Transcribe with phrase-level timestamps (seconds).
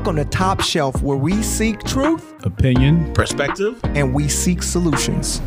[0.00, 5.42] Welcome to Top Shelf, where we seek truth, opinion, perspective, and we seek solutions.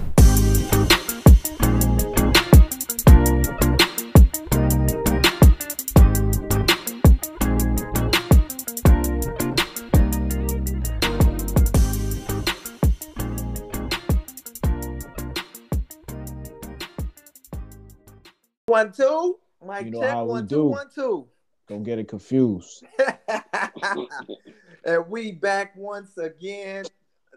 [18.67, 20.55] One two, Mike You know check how we one do.
[20.55, 21.27] two one two.
[21.73, 22.83] Don't get it confused.
[24.85, 26.85] and we back once again.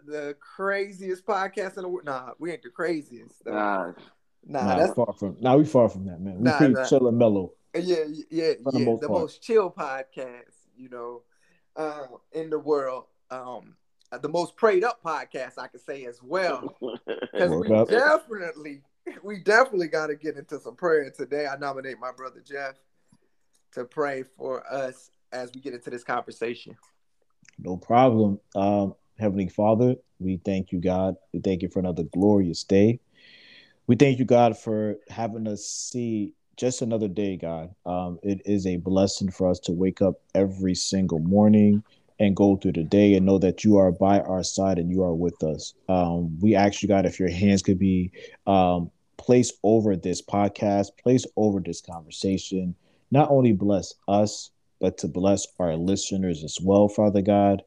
[0.05, 2.05] The craziest podcast in the world.
[2.05, 3.43] Nah, we ain't the craziest.
[3.43, 3.53] Though.
[3.53, 3.93] Nah,
[4.45, 5.37] nah, nah, that's far from.
[5.41, 6.37] Nah, we far from that, man.
[6.37, 6.85] We Nah, pretty nah.
[6.85, 7.53] chill and mellow.
[7.73, 8.85] yeah, yeah, For the yeah.
[8.85, 11.23] most the most chill podcast, you know,
[11.75, 13.05] uh, in the world.
[13.31, 13.75] Um,
[14.11, 16.77] uh, the most prayed up podcast, I could say as well.
[17.33, 17.87] Because we up.
[17.87, 18.81] definitely,
[19.23, 21.47] we definitely got to get into some prayer today.
[21.47, 22.75] I nominate my brother Jeff
[23.77, 26.75] to pray for us as we get into this conversation.
[27.59, 28.39] No problem.
[28.55, 31.15] Um, Heavenly Father, we thank you, God.
[31.33, 32.99] We thank you for another glorious day.
[33.87, 37.73] We thank you, God, for having us see just another day, God.
[37.85, 41.83] Um, it is a blessing for us to wake up every single morning
[42.19, 45.03] and go through the day and know that you are by our side and you
[45.03, 45.75] are with us.
[45.87, 48.11] Um, we ask you, God, if your hands could be
[48.47, 52.75] um, placed over this podcast, placed over this conversation,
[53.11, 57.63] not only bless us, but to bless our listeners as well, Father God.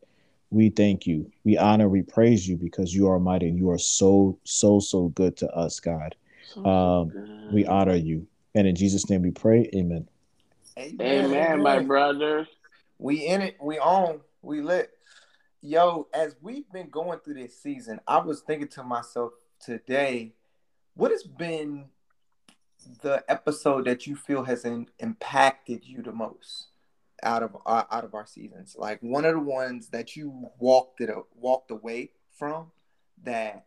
[0.50, 1.30] We thank you.
[1.44, 5.08] We honor, we praise you because you are mighty and you are so, so, so
[5.08, 6.14] good to us, God.
[6.64, 7.12] Um,
[7.52, 8.26] We honor you.
[8.54, 9.70] And in Jesus' name we pray.
[9.74, 10.08] Amen.
[10.78, 12.48] Amen, my brother.
[12.98, 13.56] We in it.
[13.60, 14.20] We on.
[14.42, 14.90] We lit.
[15.62, 20.32] Yo, as we've been going through this season, I was thinking to myself today,
[20.94, 21.86] what has been
[23.02, 26.68] the episode that you feel has in, impacted you the most
[27.22, 28.76] out of uh, out of our seasons?
[28.78, 32.70] Like one of the ones that you walked it walked away from
[33.24, 33.66] that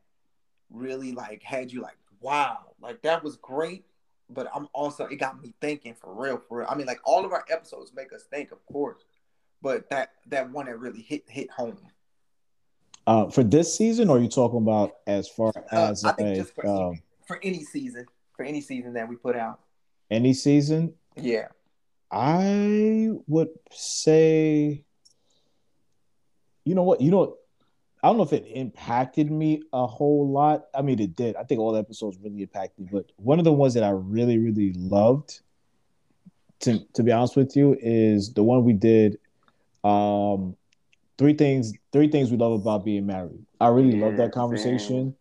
[0.70, 3.86] really like had you like, wow, like that was great.
[4.30, 6.68] But I'm also it got me thinking for real, for real.
[6.70, 9.04] I mean, like all of our episodes make us think, of course,
[9.62, 11.78] but that that one that really hit hit home.
[13.06, 16.30] Uh, for this season, or are you talking about as far Uh, as I think
[16.30, 18.06] a, just for, um, for any season,
[18.36, 19.60] for any season that we put out.
[20.12, 20.94] any season?
[21.16, 21.48] Yeah.
[22.12, 24.84] I would say,
[26.66, 27.02] you know what?
[27.02, 27.34] You know, what?
[28.04, 30.66] I don't know if it impacted me a whole lot.
[30.76, 31.36] I mean, it did.
[31.36, 32.90] I think all the episodes really impacted me.
[32.92, 35.40] But one of the ones that I really, really loved,
[36.62, 39.18] to to be honest with you, is the one we did.
[39.84, 40.56] Um,
[41.18, 41.74] three things.
[41.94, 43.46] Three things we love about being married.
[43.62, 45.16] I really love that conversation.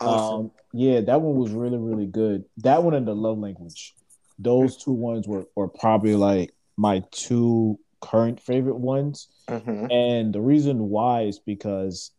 [0.00, 0.40] Awesome.
[0.46, 2.44] Um, yeah, that one was really, really good.
[2.58, 3.94] That one and the love language.
[4.38, 9.28] Those two ones were, were probably like my two current favorite ones.
[9.48, 9.90] Mhm.
[9.90, 12.10] And the reason why is because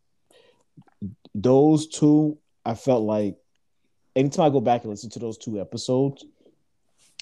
[1.36, 3.38] those two, I felt like
[4.16, 6.26] anytime I go back and listen to those two episodes,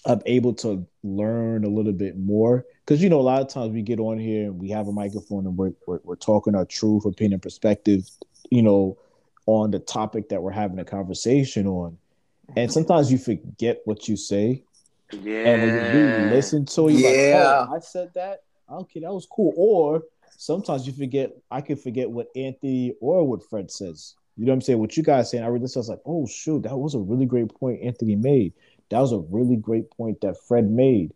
[0.05, 2.65] I'm able to learn a little bit more.
[2.85, 4.91] Because, you know, a lot of times we get on here and we have a
[4.91, 8.07] microphone and we're, we're, we're talking our truth, opinion, perspective,
[8.51, 8.97] you know,
[9.45, 11.97] on the topic that we're having a conversation on.
[12.55, 14.63] And sometimes you forget what you say.
[15.11, 15.37] Yeah.
[15.39, 17.59] And when you listen to you're Yeah.
[17.59, 18.43] like, oh, I said that.
[18.71, 19.53] Okay, that was cool.
[19.55, 20.03] Or
[20.37, 24.15] sometimes you forget, I could forget what Anthony or what Fred says.
[24.37, 24.79] You know what I'm saying?
[24.79, 26.99] What you guys saying, I really listen, I was like, oh shoot, that was a
[26.99, 28.53] really great point Anthony made.
[28.89, 31.13] That was a really great point that Fred made.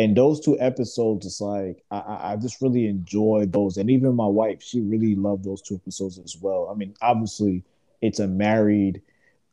[0.00, 3.76] And those two episodes, it's like I, I I just really enjoyed those.
[3.76, 6.68] And even my wife, she really loved those two episodes as well.
[6.70, 7.64] I mean, obviously,
[8.00, 9.02] it's a married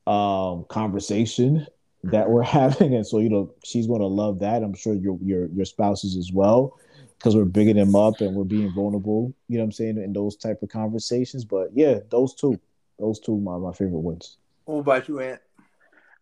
[0.07, 1.67] um conversation
[2.03, 5.17] that we're having and so you know she's going to love that i'm sure your
[5.21, 6.79] your your spouses as well
[7.17, 10.13] because we're bigging them up and we're being vulnerable you know what i'm saying in
[10.13, 12.57] those type of conversations but yeah those two
[12.99, 15.41] those two are my, my favorite ones What about you, Ant?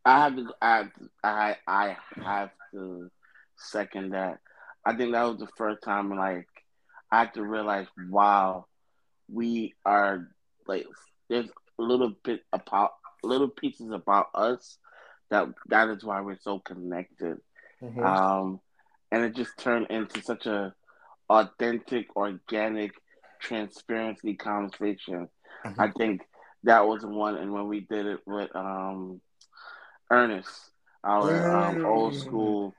[0.06, 3.09] I have to, I, have to- I, I have to
[3.57, 4.40] second that.
[4.86, 6.48] I think that was the first time, like,
[7.12, 8.66] I had to realize, wow,
[9.31, 10.28] we are
[10.68, 10.86] like,
[11.30, 11.50] there's
[11.80, 12.92] a little bit about,
[13.24, 14.78] little pieces about us
[15.30, 17.38] that that is why we're so connected.
[17.81, 18.04] Mhm.
[18.06, 18.60] Um,
[19.12, 20.74] and it just turned into such a
[21.30, 22.92] authentic, organic,
[23.42, 25.30] transparency conversation.
[25.66, 25.80] Mhm.
[25.80, 26.22] I think
[26.63, 29.22] that was one, and when we did it with um,
[30.12, 30.72] Ernest,
[31.04, 32.19] our um, old Mm.
[32.19, 32.75] school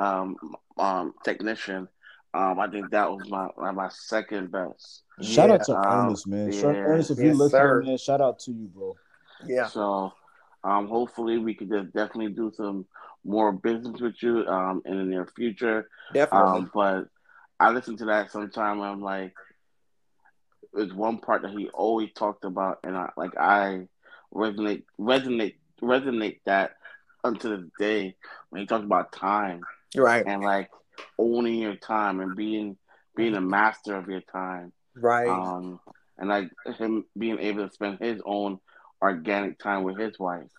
[0.00, 0.36] um,
[0.78, 1.88] um, technician,
[2.32, 5.02] um, I think that was my my second best.
[5.20, 6.80] shout out to um, ernest man shout, yeah.
[6.82, 7.82] ernest if you Yes, listen sir.
[7.82, 8.96] man shout out to you bro
[9.46, 9.66] Yeah.
[9.66, 10.12] So,
[10.64, 12.86] um, hopefully, we could just definitely do some
[13.24, 15.88] more business with you um, in the near future.
[16.14, 16.60] Definitely.
[16.60, 17.04] Um, but
[17.58, 18.78] I listen to that sometime.
[18.80, 19.34] And I'm like,
[20.74, 23.88] it's one part that he always talked about, and I like I
[24.32, 26.72] resonate resonate resonate that
[27.24, 28.14] until the day
[28.50, 29.60] when he talked about time
[29.96, 30.24] Right.
[30.26, 30.70] and like
[31.18, 32.76] owning your time and being
[33.16, 34.72] being a master of your time.
[34.94, 35.28] Right.
[35.28, 35.80] Um,
[36.18, 38.60] and like him being able to spend his own
[39.02, 40.50] organic time with his wife.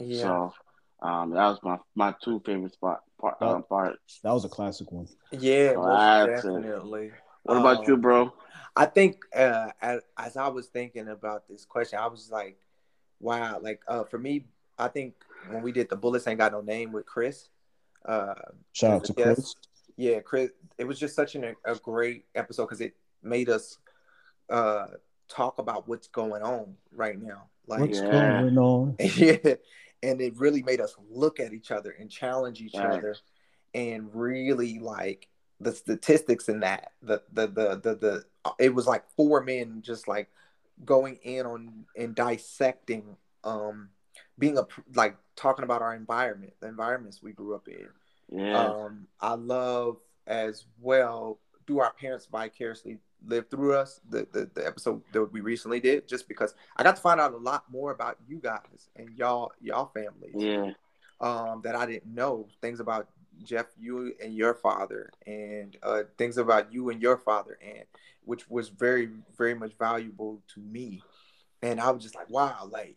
[0.00, 0.22] yeah.
[0.22, 0.54] So
[1.02, 3.56] um, that was my my two favorite spot part, Oh.
[3.56, 4.20] um, parts.
[4.22, 5.08] That was a classic one.
[5.32, 6.48] yeah, So most that's it.
[6.48, 7.12] definitely.
[7.44, 8.32] What about Um, you, bro?
[8.74, 12.58] I think uh, as, as I was thinking about this question, I was like,
[13.20, 14.44] wow, like uh, for me,
[14.78, 15.14] I think
[15.48, 17.48] when we did the Bullets Ain't Got No Name with Chris,
[18.06, 18.34] uh,
[18.72, 19.34] Shout out to Yes.
[19.34, 19.54] Chris.
[19.96, 23.78] yeah, Chris, it was just such an, a great episode because it made us
[24.50, 24.86] uh,
[25.28, 27.48] talk about what's going on right now.
[27.66, 28.10] Like, What's Yeah.
[28.10, 28.96] going on?
[29.16, 29.54] yeah,
[30.02, 32.84] and it really made us look at each other and challenge each Right.
[32.98, 33.16] other,
[33.74, 38.24] and really like the statistics in that the the the the, the
[38.58, 40.28] it was like four men just like
[40.84, 43.88] going in on and dissecting um
[44.38, 47.88] being a like talking about our environment the environments we grew up in
[48.30, 54.50] Yeah, um i love as well do our parents vicariously live through us the, the
[54.54, 57.64] the episode that we recently did just because i got to find out a lot
[57.70, 60.72] more about you guys and y'all y'all families yeah,
[61.20, 62.48] um, that I didn't know.
[62.60, 63.08] Things about
[63.42, 67.84] Jeff, you and your father, and uh, things about you and your father, and
[68.24, 71.02] which was very, very much valuable to me.
[71.62, 72.96] And I was just like, wow, like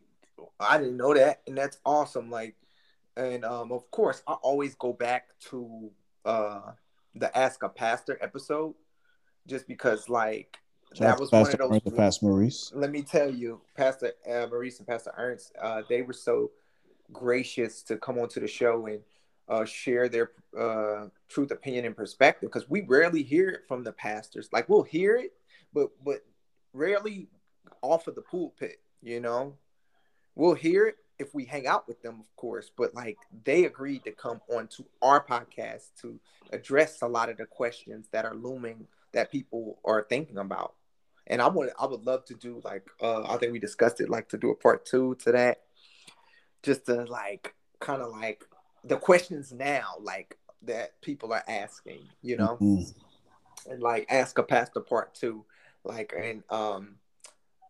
[0.60, 2.30] I didn't know that, and that's awesome.
[2.30, 2.56] Like,
[3.18, 5.92] and um, of course, I always go back to
[6.26, 6.72] uh,
[7.16, 8.76] the Ask a Pastor episode,
[9.48, 10.58] just because like
[11.00, 12.72] that was to one of those Pastor Maurice.
[12.74, 16.52] let me tell you, Pastor uh, Maurice and Pastor Ernst, uh, they were so
[17.12, 19.02] gracious to come onto the show and
[19.48, 23.92] uh, share their uh, truth, opinion, and perspective because we rarely hear it from the
[23.92, 24.50] pastors.
[24.52, 25.34] Like we'll hear it,
[25.74, 26.24] but but
[26.74, 27.28] rarely
[27.82, 28.82] off of the pulpit.
[29.02, 29.56] You know,
[30.40, 32.72] we'll hear it if we hang out with them, of course.
[32.76, 36.20] But like they agreed to come on to our podcast to
[36.54, 40.76] address a lot of the questions that are looming that people are thinking about
[41.28, 44.10] and I would I would love to do like uh I think we discussed it
[44.10, 45.62] like to do a part two to that,
[46.64, 48.44] just to like kind of like
[48.84, 52.94] the questions now like that people are asking, you know, Mhm.
[53.70, 55.46] and like ask a pastor part two,
[55.84, 56.96] like and um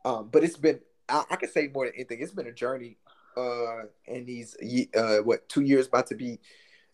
[0.05, 0.79] um but it's been
[1.09, 2.21] I, I could say more than anything.
[2.21, 2.97] It's been a journey
[3.37, 4.57] uh in these
[4.95, 6.39] uh what two years about to be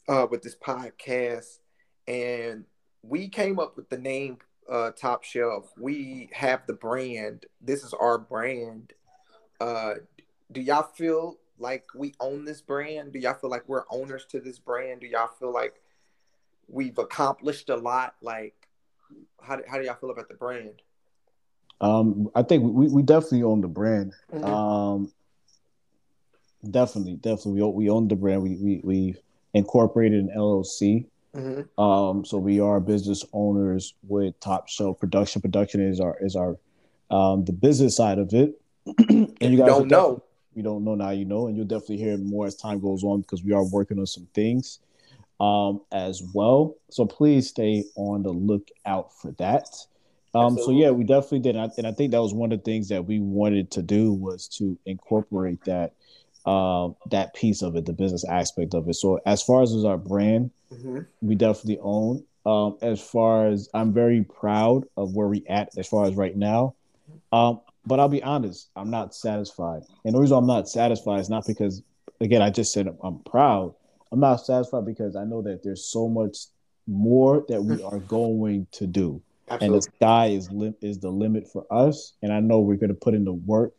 [0.08, 1.60] uh with this podcast.
[2.08, 2.66] And
[3.02, 4.38] we came up with the name
[4.70, 5.72] uh top shelf.
[5.78, 7.46] We have the brand.
[7.62, 8.94] This is our brand.
[9.60, 9.96] Uh
[10.52, 13.14] do y'all feel like we own this brand?
[13.14, 15.02] Do y'all feel like we're owners to this brand?
[15.02, 15.82] Do y'all feel like
[16.68, 18.16] we've accomplished a lot?
[18.22, 18.68] Like
[19.42, 20.82] how do, how do y'all feel about the brand
[21.82, 24.14] Um, I think we, we definitely own the brand.
[24.34, 24.44] Mhm.
[24.44, 25.12] Um,
[26.70, 28.44] definitely, definitely, we own, we own the brand.
[28.44, 29.16] We we we
[29.54, 31.06] incorporated an LLC.
[31.36, 31.68] Mhm.
[31.78, 35.42] Um, so we are business owners with Top Shelf Production.
[35.42, 36.58] Production is our is our
[37.12, 38.60] um the business side of it.
[39.10, 40.22] and you guys don't know.
[40.54, 43.22] you don't know now, you know, and you'll definitely hear more as time goes on
[43.22, 44.80] because we are working on some things
[45.42, 46.76] um as well.
[46.90, 49.68] So please stay on the lookout for that.
[50.36, 52.60] Um, so yeah, we definitely did, and I, and I think that was one of
[52.60, 55.94] the things that we wanted to do was to incorporate that
[56.46, 58.94] um, that piece of it, the business aspect of it.
[58.96, 61.08] So as far as our brand, Mhm.
[61.22, 62.24] we definitely own.
[62.46, 66.38] Um, as far as I'm very proud of where we at as far as right
[66.38, 66.76] now.
[67.32, 69.82] Um, but I'll be honest, I'm not satisfied.
[70.04, 71.82] And the reason I'm not satisfied is not because,
[72.22, 73.74] again, I just said I'm proud.
[74.12, 76.38] I'm not satisfied because I know that there's so much
[76.86, 81.48] more that we are going to do and the sky is lim- is the limit
[81.52, 82.14] for us.
[82.22, 83.74] And I know we're going to put in the work,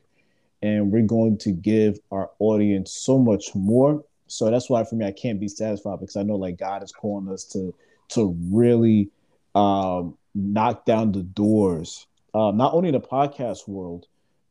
[0.62, 4.04] and we're going to give our audience so much more.
[4.28, 6.92] So that's why for me, I can't be satisfied because I know like God is
[6.92, 7.75] calling us to
[8.11, 9.11] to really
[9.54, 14.06] um, knock down the doors, uh, not only in the podcast world,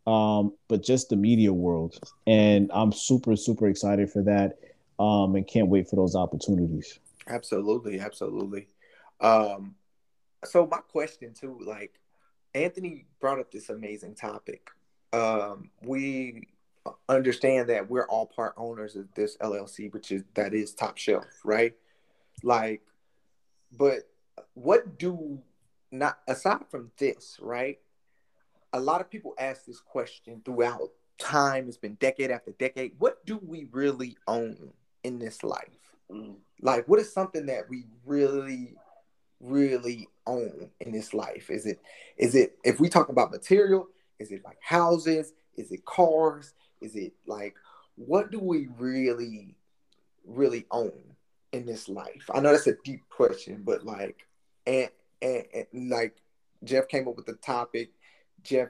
[0.08, 1.98] um, but just the media world.
[2.28, 4.60] And I'm super super excited for that,
[5.00, 7.00] um, and can't wait for those opportunities.
[7.28, 8.68] Absolutely, absolutely.
[9.20, 9.76] Um,
[10.44, 12.00] so my question too, like
[12.54, 14.70] Anthony brought up this amazing topic.
[15.14, 16.48] Um, we
[17.10, 21.26] understand that we're all part owners of this LLC, which is that is Top Shelf,
[21.44, 21.74] right?
[22.44, 22.82] Like,
[23.78, 24.10] but
[24.54, 25.40] what do
[25.92, 27.80] not aside from this, right?
[28.74, 31.68] A lot of people ask this question throughout time.
[31.68, 32.94] It's been decade after decade.
[33.00, 34.74] What do we really own
[35.04, 35.86] in this life?
[36.12, 36.36] Mm.
[36.62, 38.76] like what is something that we really
[39.40, 41.50] really own in this life?
[41.50, 41.82] Is it
[42.18, 43.88] is it if we talk about material,
[44.20, 45.34] is it like houses?
[45.56, 46.54] Is it cars?
[46.82, 47.56] Is it like
[47.96, 49.56] what do we really
[50.26, 50.94] really own
[51.52, 52.30] in this life?
[52.34, 54.28] I know that's a deep question, but like
[54.68, 54.90] and
[55.22, 56.18] and, and like
[56.64, 57.92] Jeff came up with the topic.
[58.44, 58.70] Jeff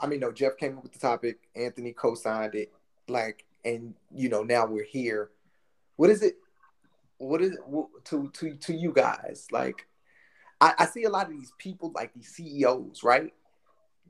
[0.00, 2.72] I mean no, Jeff came up with the topic, Anthony co-signed it.
[3.08, 5.30] Like and you know, now we're here.
[5.96, 6.36] What is it?
[7.18, 7.60] What is it
[8.04, 9.46] to to to you guys?
[9.50, 9.86] Like
[10.60, 13.32] I, I see a lot of these people like these CEOs, right?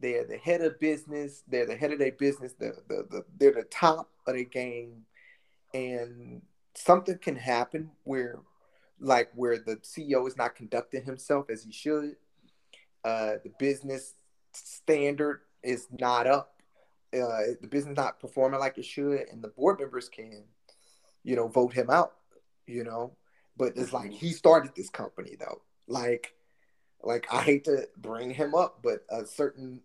[0.01, 1.43] They're the head of business.
[1.49, 2.53] They're the head of their business.
[2.53, 5.05] The, the, the, they're the top of their game.
[5.75, 6.43] And
[6.75, 8.39] something can happen where,
[9.01, 12.17] like, where the CEO is not conducting himself as he should.
[13.05, 14.15] Uh, the business
[14.53, 16.55] standard is not up.
[17.13, 20.45] Uh, the business not performing like it should, and the board members can,
[21.25, 22.13] you know, vote him out.
[22.67, 23.17] You know,
[23.57, 25.63] but it's like he started this company though.
[25.87, 26.35] Like,
[27.03, 29.81] like I hate to bring him up, but a certain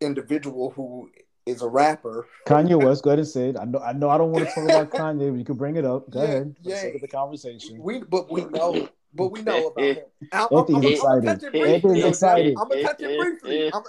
[0.00, 1.10] individual who
[1.46, 2.26] is a rapper.
[2.46, 3.56] Kanye West, go ahead and say it.
[3.58, 5.76] I know, I know, I don't want to talk about Kanye, but you can bring
[5.76, 6.08] it up.
[6.10, 6.56] Go Yeah, ahead.
[6.62, 6.90] yeah.
[7.00, 7.78] The conversation.
[7.82, 9.96] We, but we know, but we know about him.
[10.32, 11.40] I'm, I'm, Anthony's I'm, I'm gonna excited.
[11.40, 11.74] touch it briefly.
[11.74, 12.54] Anthony's excited.
[12.58, 13.72] I'm gonna touch it briefly.
[13.72, 13.82] I'm,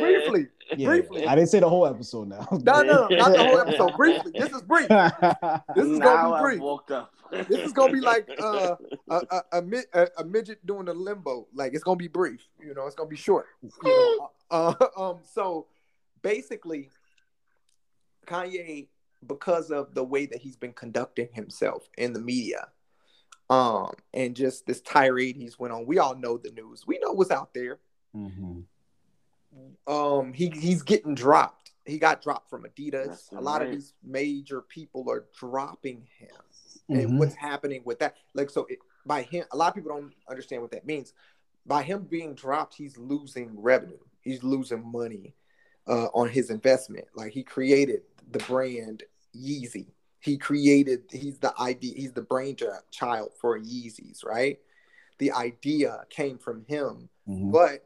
[0.00, 0.46] briefly.
[0.76, 1.26] Yeah, briefly.
[1.26, 2.46] I didn't say the whole episode now.
[2.50, 3.92] No, no, no, not the whole episode.
[3.96, 4.32] Briefly.
[4.34, 4.88] This is brief.
[5.74, 6.60] This is now gonna be I brief.
[6.60, 7.12] woke up.
[7.30, 8.76] This is gonna be like uh,
[9.08, 9.62] a, a, a,
[9.94, 11.46] a, a midget doing a limbo.
[11.54, 12.46] Like it's gonna be brief.
[12.60, 13.46] You know, it's gonna be short.
[13.62, 14.30] You know?
[14.50, 15.18] uh, um.
[15.22, 15.66] So
[16.22, 16.90] basically,
[18.26, 18.88] Kanye,
[19.26, 22.68] because of the way that he's been conducting himself in the media,
[23.48, 25.86] um, and just this tirade he's went on.
[25.86, 26.86] We all know the news.
[26.86, 27.78] We know what's out there.
[28.14, 28.64] Mhm.
[29.86, 31.72] um he he's getting dropped.
[31.84, 33.06] He got dropped from Adidas.
[33.06, 36.28] That's a lot of these major people are dropping him.
[36.90, 37.02] Mhm.
[37.02, 38.16] And what's happening with that?
[38.34, 41.12] Like so it, by him a lot of people don't understand what that means.
[41.64, 43.98] By him being dropped, he's losing revenue.
[44.20, 45.34] He's losing money
[45.86, 47.06] uh, on his investment.
[47.14, 49.92] Like he created the brand Yeezy.
[50.26, 52.56] He created he's the idea he's the brain
[52.90, 54.58] child for Yeezys, right?
[55.18, 57.52] The idea came from him Mhm.
[57.52, 57.84] but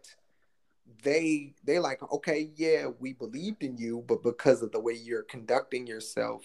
[1.02, 5.23] they they like okay yeah we believed in you but because of the way you're
[5.23, 6.42] conducting yourself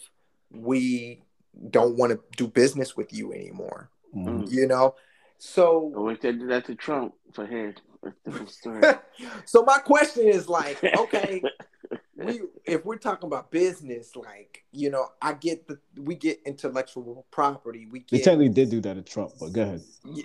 [0.52, 1.24] we
[1.72, 4.50] don't want to do business with you anymore Mhm.
[4.52, 4.96] you know
[5.38, 7.76] so I wish they did that to Trump for his.
[8.02, 8.82] That's a different story.
[9.46, 11.42] so my question is like okay
[12.16, 17.26] we if we're talking about business like you know i get the we get intellectual
[17.32, 19.82] property we They technically did do that to Trump, but go ahead.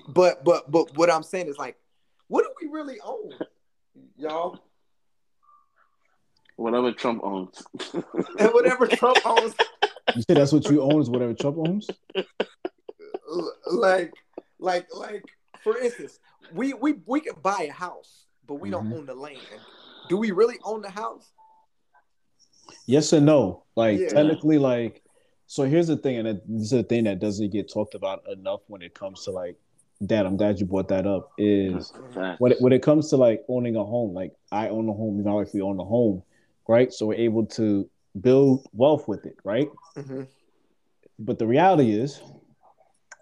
[0.09, 1.76] but but but what i'm saying is like
[2.28, 3.32] what do we really own
[4.16, 4.59] y'all
[6.56, 7.62] Whatever Trump owns.
[7.94, 9.54] and whatever trump owns
[10.14, 11.88] You say that's what you own is whatever Trump owns?
[13.66, 14.12] Like
[14.59, 15.25] like like
[15.64, 16.18] for instance
[16.52, 18.99] we we we can buy a house but we don't Mhm.
[18.99, 19.62] own the land
[20.09, 21.32] do we really own the house
[22.87, 23.62] Yes and no.
[23.77, 24.09] Like Yeah.
[24.09, 25.03] technically, like
[25.47, 25.65] so.
[25.65, 28.61] Here's the thing, and it- this is the thing that doesn't get talked about enough
[28.69, 29.57] when it comes to like.
[30.07, 31.31] Dad, I'm glad you brought that up.
[31.37, 32.41] Is Facts.
[32.41, 35.19] when it, when it comes to like owning a home, like I own a home,
[35.19, 36.23] you know, if we own a home,
[36.67, 36.91] right?
[36.91, 37.87] So we're able to
[38.19, 39.69] build wealth with it, right?
[39.99, 40.27] Mhm.
[41.19, 42.23] But the reality is,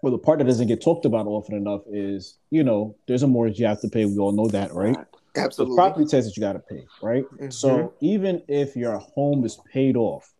[0.01, 3.27] well, the part that doesn't get talked about often enough is, you know, there's a
[3.27, 4.05] mortgage you have to pay.
[4.05, 4.95] We all know that, right?
[5.35, 7.25] Absolutely property tax that you got to pay, right?
[7.37, 7.53] Mhm.
[7.53, 10.33] So even if your home is paid off,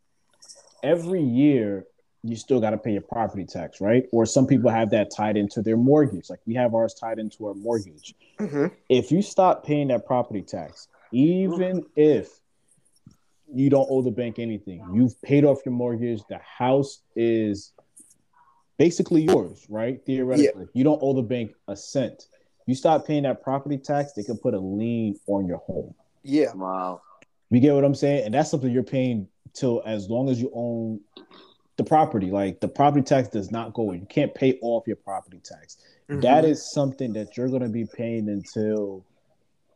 [0.83, 1.85] every year
[2.23, 4.05] you still got to pay your property tax, right?
[4.11, 6.29] Or some people have that tied into their mortgage.
[6.29, 8.13] Like we have ours tied into our mortgage.
[8.39, 8.71] Mhm.
[8.89, 12.39] If you stop paying that property tax, even if
[13.51, 17.71] you don't owe the bank anything, you've paid off your mortgage, the house is
[18.77, 20.03] basically yours, right?
[20.05, 22.27] Theoretically, you don't owe the bank a cent.
[22.69, 25.95] You stop paying that property tax, they can put a lien on your home.
[26.21, 27.01] yeah Wow.
[27.49, 28.25] You get what I'm saying?
[28.25, 30.99] And that's something you're paying till as long as you own
[31.77, 32.29] the property.
[32.29, 34.01] Like the property tax does not go in.
[34.01, 35.77] You can't pay off your property tax.
[36.09, 36.49] That Mhm.
[36.49, 39.03] is something that you're going to be paying until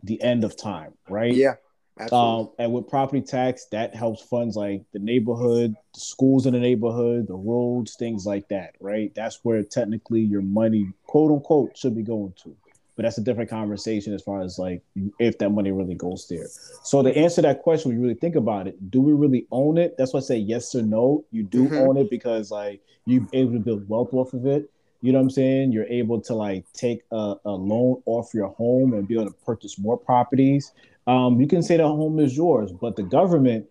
[0.04, 1.34] the end of time, right?
[1.34, 1.56] yeah
[2.00, 6.54] absolutely Um, and with property tax, that helps funds like the neighborhood, the schools in
[6.54, 9.12] the neighborhood, the roads, things like that, right?
[9.16, 12.56] That's where technically your money, quote unquote, should be going to.
[12.96, 14.84] But that's a different conversation as far as like
[15.20, 16.46] if that money really goes there.
[16.84, 19.78] So to answer that question, when you really think about it, do we really own
[19.78, 19.96] it?
[19.98, 21.24] That's why I say yes or no.
[21.32, 21.88] You do Mhm.
[21.88, 24.70] own it because like you're able to build wealth off of it.
[25.02, 25.72] You know what I'm saying?
[25.72, 29.36] You're able to like take a, a loan off your home and be able to
[29.46, 30.72] purchase more properties.
[31.08, 33.66] Um, you can say the home is yours, but the government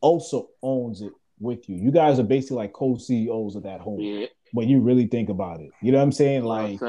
[0.00, 1.76] also owns it with you.
[1.76, 4.26] You guys are basically like co-CEOs of that home Yeah.
[4.52, 5.70] when you really think about it.
[5.82, 6.44] You know what I'm saying?
[6.44, 6.80] Like,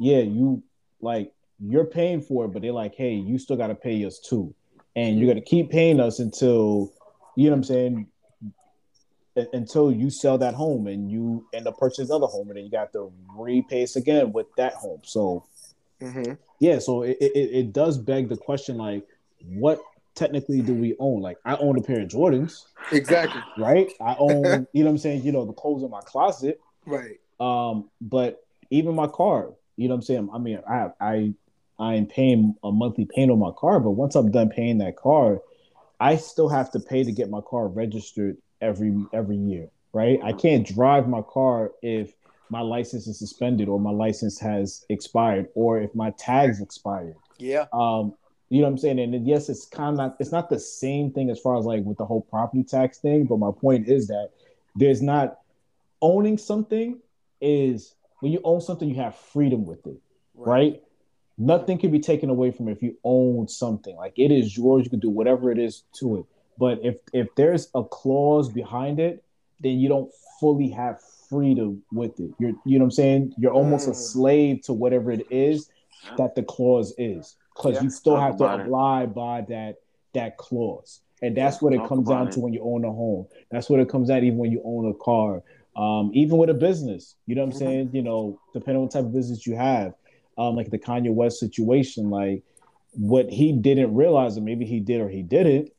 [0.00, 0.62] yeah, you
[1.04, 4.18] like you're paying for it, but they're like, hey, you still got to pay us
[4.18, 4.54] too,
[4.96, 6.92] and you're gonna keep paying us until
[7.36, 8.06] you know what I'm saying
[9.52, 12.70] until you sell that home and you end up purchasing another home and then you
[12.70, 15.00] got to repay us again with that home.
[15.04, 15.44] So
[16.00, 16.32] Mm-hmm.
[16.60, 19.06] yeah, so it, it, it does beg the question like
[19.46, 19.80] what
[20.14, 21.20] technically do we own?
[21.22, 23.40] Like I own a pair of Jordans, Exactly.
[23.58, 23.90] right?
[24.00, 26.60] I own, you know what I'm saying, you know, the clothes in my closet.
[26.84, 27.18] Right.
[27.40, 30.28] Um, but even my car, you know what I'm saying?
[30.32, 31.34] I mean, I I
[31.78, 34.96] I am paying a monthly payment on my car, but once I'm done paying that
[34.96, 35.40] car,
[36.00, 40.20] I still have to pay to get my car registered every every year, right?
[40.22, 42.12] I can't drive my car if
[42.50, 47.16] my license is suspended or my license has expired or if my tags expired.
[47.38, 47.66] Yeah.
[47.72, 48.14] Um,
[48.50, 49.00] you know what I'm saying?
[49.00, 51.82] And yes, it's kind of not, it's not the same thing as far as like
[51.82, 54.30] with the whole property tax thing, but my point is that
[54.76, 55.38] there's not
[56.02, 57.00] owning something
[57.40, 59.98] is when you own something, you have freedom with it,
[60.34, 60.82] right?
[61.36, 63.94] Nothing can be taken away from it if you own something.
[63.96, 66.24] Like it is yours, you can do whatever it is to it.
[66.56, 69.22] But if if there's a clause behind it,
[69.60, 72.30] then you don't fully have freedom with it.
[72.38, 73.34] You're you know what I'm saying?
[73.36, 73.96] You're almost a Mm.
[73.96, 75.68] slave to whatever it is
[76.16, 77.36] that the clause is.
[77.54, 77.82] Because Yeah.
[77.82, 78.60] you still have to it.
[78.68, 79.76] abide by that
[80.14, 81.02] that clause.
[81.20, 82.32] And that's what it comes down it.
[82.32, 83.26] to when you own a home.
[83.50, 85.42] That's what it comes out even when you own a car.
[85.76, 87.58] Um, even with a business, you know what I'm Mhm.
[87.58, 87.90] saying?
[87.92, 89.94] You know, depending on what type of business you have,
[90.38, 92.42] um, like the Kanye West situation, like
[92.92, 95.70] what he didn't realize, or maybe he did or he didn't,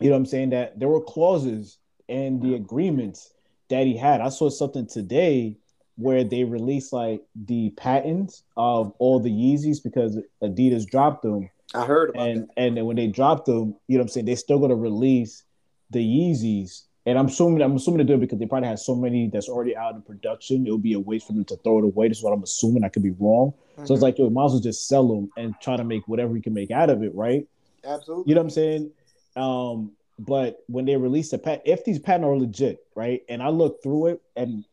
[0.00, 0.50] you know what I'm saying?
[0.50, 3.34] That there were clauses in the agreements
[3.68, 4.20] that he had.
[4.20, 5.56] I saw something today
[5.96, 11.84] where they released like the patents of all the Yeezys because Adidas dropped them I
[11.84, 14.36] heard about and and then when they dropped them, you know what I'm saying, they're
[14.36, 15.44] still gonna release
[15.90, 16.84] the Yeezys.
[17.08, 19.48] And I'm assuming I'm assuming they do it because they probably have so many that's
[19.48, 20.66] already out in production.
[20.66, 22.06] It would be a waste for them to throw it away.
[22.08, 22.84] This is what I'm assuming.
[22.84, 23.54] I could be wrong.
[23.78, 23.86] that.
[23.86, 24.02] So it's Mhm.
[24.02, 26.42] like, yo, you might as well just sell them and try to make whatever you
[26.42, 27.46] can make out of it, right?
[27.82, 28.28] absolutely.
[28.28, 28.90] You know what I'm saying?
[29.36, 33.22] Um, but when they release the patent, if these patents are legit, right?
[33.30, 34.66] And I looked through it and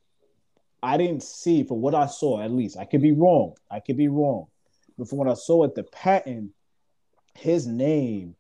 [0.84, 2.78] I didn't see for what I saw, at least.
[2.78, 3.54] I could be wrong.
[3.72, 4.48] I could be wrong.
[4.98, 6.52] But from what I saw at the patent,
[7.36, 8.36] his name,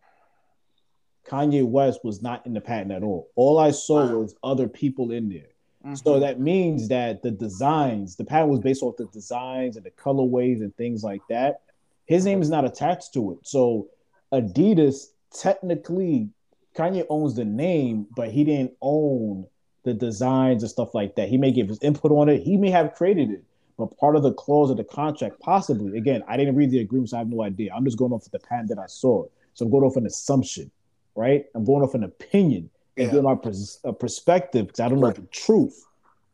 [1.26, 3.30] Kanye West, was not in the patent at all.
[3.36, 4.20] All I saw Wow.
[4.20, 5.50] was other people in there.
[5.86, 6.04] Mhm.
[6.04, 9.92] So that means that the designs, the patent was based off the designs and the
[9.92, 11.62] colorways and things like that.
[12.06, 13.40] His name is not attached to it.
[13.44, 13.88] So
[14.32, 16.30] Adidas technically
[16.76, 19.46] Kanye owns the name, but he didn't own
[19.84, 21.30] the designs and stuff like that.
[21.30, 22.42] He may give his input on it.
[22.42, 23.44] He may have created it,
[23.78, 25.98] but part of the clause of the contract, possibly.
[25.98, 27.72] Again, I didn't read the agreement, so I have no idea.
[27.74, 29.24] I'm just going off of the patent that I saw.
[29.54, 30.70] So I'm going off an assumption,
[31.15, 31.45] right?
[31.56, 33.13] I'm going off an opinion and Yeah.
[33.13, 35.86] get my pers- perspective because I don't know the truth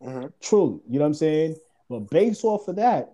[0.02, 0.32] Mhm.
[0.40, 0.80] truly.
[0.90, 1.56] You know what I'm saying?
[1.90, 3.14] But based off of that,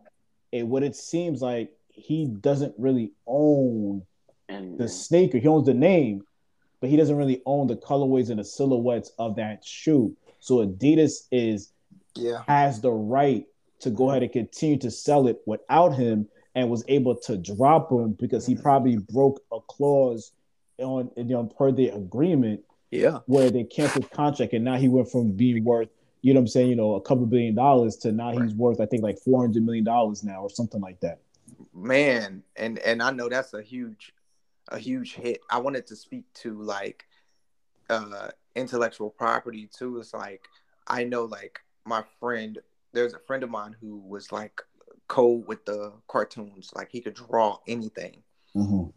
[0.51, 4.03] it what it seems like he doesn't really own
[4.49, 5.39] And the sneaker.
[5.39, 6.23] He owns the name,
[6.79, 10.15] but he doesn't really own the colorways and the silhouettes of that shoe.
[10.39, 11.73] So Adidas is
[12.15, 12.43] Yeah.
[12.47, 13.45] has the right
[13.79, 17.91] to go ahead and continue to sell it without him and was able to drop
[17.91, 20.31] him because he probably broke a clause
[20.79, 22.61] on you know per the agreement
[22.91, 23.19] Yeah.
[23.25, 25.89] where they canceled contract and now he went from being worth
[26.21, 28.79] you know what I'm saying you know a couple billion dollars to now he's worth
[28.79, 31.19] I think like 400 million dollars now or something like that.
[31.73, 34.13] man and and i know that's a huge
[34.69, 35.39] a huge hit.
[35.49, 37.05] I wanted to speak to like
[37.89, 39.97] uh intellectual property too.
[39.99, 40.41] It's like
[40.87, 42.59] i know like my friend
[42.93, 44.61] there's a friend of mine who was like
[45.07, 46.71] code with the cartoons.
[46.75, 48.23] Like he could draw anything.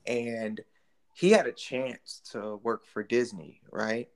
[0.07, 0.61] And
[1.20, 4.09] he had a chance to work for disney right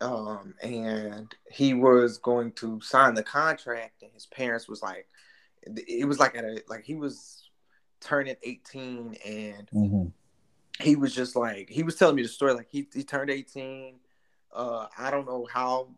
[0.00, 5.06] um and he was going to sign the contract and his parents was like
[5.62, 7.48] it was like at a like he was
[8.00, 10.12] turning 18 and Mhm.
[10.80, 13.98] he was just like he was telling me the story like he, he turned 18
[14.54, 15.88] uh i don't know how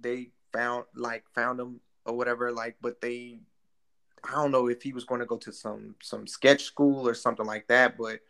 [0.00, 3.40] they found like found him or whatever like but they
[4.24, 7.14] i don't know if he was going to go to some some sketch school or
[7.14, 8.20] something like that but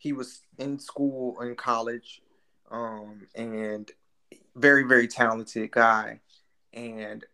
[0.00, 2.22] he was in school in college
[2.70, 3.92] um and
[4.56, 6.20] very very talented guy.
[6.72, 7.24] And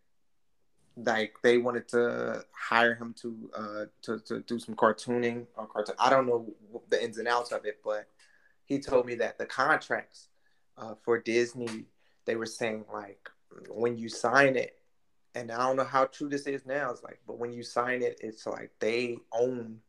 [1.05, 5.95] like they wanted to hire him to uh to, to do some cartooning on cartoon
[5.99, 6.47] i don't know
[6.89, 8.07] the ins and outs of it but
[8.65, 10.29] he told me that the contracts
[10.77, 11.85] uh, for disney
[12.25, 13.29] they were saying like
[13.69, 14.79] when you sign it
[15.35, 18.01] and i don't know how true this is now it's like but when you sign
[18.01, 19.79] it it's like they own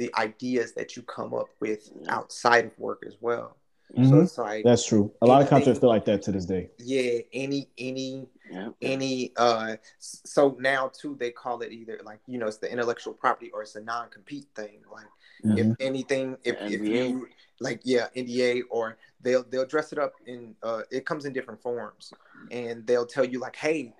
[0.00, 3.56] the ideas that you come up with outside of work as well
[3.96, 4.22] so Mhm.
[4.22, 5.12] it's like That's true.
[5.20, 6.70] A lot of Anything- contracts feel like that to this day.
[6.78, 8.68] yeah any any Yeah.
[8.80, 13.14] any uh so now too they call it either like you know it's the intellectual
[13.24, 15.10] property or it's a non-compete thing like
[15.44, 15.58] Mhm.
[15.62, 17.28] if anything if, if you
[17.66, 21.60] like yeah nda or they'll they'll dress it up in uh it comes in different
[21.60, 22.04] forms
[22.52, 23.92] and they'll tell you like hey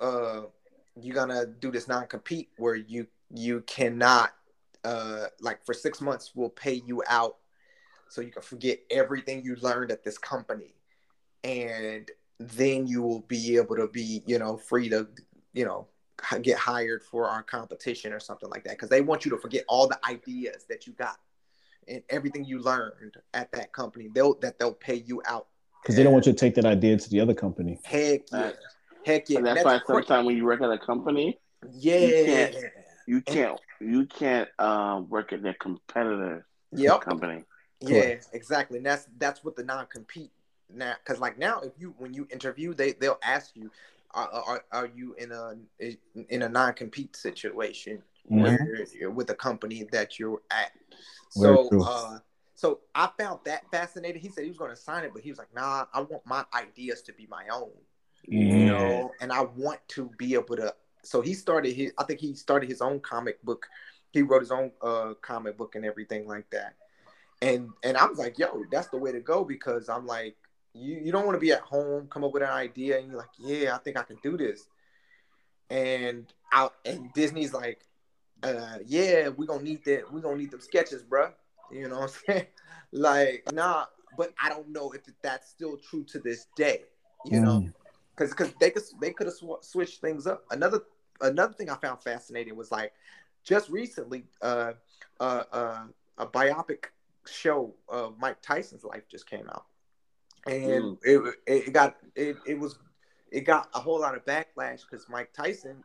[0.00, 0.42] uh
[1.02, 3.06] you're gonna do this non-compete where you
[3.46, 4.30] you cannot
[4.84, 7.36] uh like for six months we'll pay you out
[8.08, 10.74] so you can forget everything you learned at this company.
[11.44, 15.08] And then you will be able to be you know free to
[15.52, 15.86] you know
[16.42, 18.72] get hired for our competition or something like that.
[18.72, 21.18] Because they want you to forget all the ideas that you got
[21.86, 24.08] and everything you learned at that company.
[24.14, 25.46] They'll that they'll pay you out.
[25.82, 27.78] Because they don't want you to take that idea to the other company.
[27.84, 28.40] heck yeah.
[28.42, 28.54] Right.
[29.04, 29.38] heck yeah.
[29.38, 31.38] And that's And why cra- sometimes when you work at a company,
[31.72, 32.56] yeah You can't-
[33.06, 37.44] you can't you can't um, work at their competitor yep company.
[37.80, 38.78] Yeah, exactly.
[38.78, 40.32] And that's that's what the non-compete
[40.74, 43.70] now because like now if you when you interview they they'll ask you
[44.14, 45.54] are, are, are you in a
[46.30, 48.58] in a non-compete situation Mhm.
[48.58, 50.72] where you're with a company that you're at
[51.30, 52.18] so uh
[52.54, 54.20] so I found that fascinating.
[54.20, 56.26] He said he was going to sign it, but he was like, "Nah, I want
[56.26, 57.70] my ideas to be my own,
[58.40, 58.64] you Mhm.
[58.64, 61.92] know, and I want to be able to." So he started his.
[61.98, 63.66] I think he started his own comic book.
[64.12, 66.74] He wrote his own uh comic book and everything like that
[67.42, 70.36] and and I was like, yo, that's the way to go because I'm like,
[70.74, 73.16] you you don't want to be at home, come up with an idea, and you're
[73.16, 74.66] like, yeah, I think I can do this,
[75.70, 77.84] and out and Disney's like,
[78.42, 81.32] uh, yeah, we're gonna need that, we're gonna need them sketches, bruh.
[81.70, 82.46] You know what I'm saying?
[82.92, 86.82] Like, nah, but I don't know if that's still true to this day.
[87.24, 87.72] You know, Mm.
[88.18, 90.44] Because because they could they could have sw- switched things up.
[90.50, 90.80] Another
[91.20, 92.92] another thing I found fascinating was like
[93.44, 94.72] just recently, uh,
[95.20, 95.84] uh, uh,
[96.18, 96.86] a biopic
[97.26, 99.66] show of Mike Tyson's life just came out,
[100.46, 102.78] and it, it got it, it was
[103.30, 105.84] it got a whole lot of backlash because Mike Tyson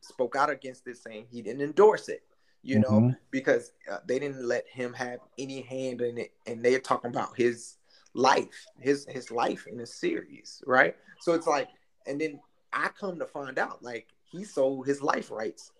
[0.00, 2.22] spoke out against it, saying he didn't endorse it.
[2.62, 3.16] You know, Mhm.
[3.30, 7.36] because uh, they didn't let him have any hand in it, and they're talking about
[7.36, 7.76] his
[8.14, 10.96] life, his his life in the series, right?
[11.20, 11.68] So it's like,
[12.06, 12.40] and then
[12.72, 15.72] I come to find out, like he sold his life rights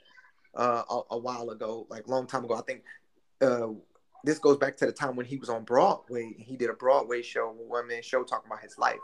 [0.54, 2.54] uh, a, a while ago, like long time ago.
[2.54, 2.82] I think
[3.40, 3.68] uh,
[4.24, 6.34] this goes back to the time when he was on Broadway.
[6.38, 9.00] He did a Broadway show, one man show, talking about his life,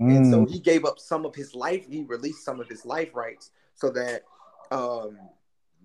[0.00, 0.50] and so Mm.
[0.50, 1.86] he gave up some of his life.
[1.88, 4.24] He released some of his life rights so that,
[4.70, 5.18] um,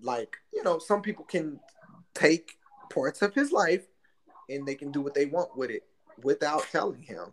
[0.00, 1.58] like you know, some people can
[2.14, 2.58] take
[2.90, 3.86] parts of his life
[4.50, 5.84] and they can do what they want with it
[6.22, 7.32] without telling him.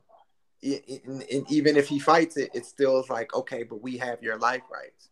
[0.62, 4.22] And, and even if he fights it, it still is like, okay, but we have
[4.22, 5.10] your life rights.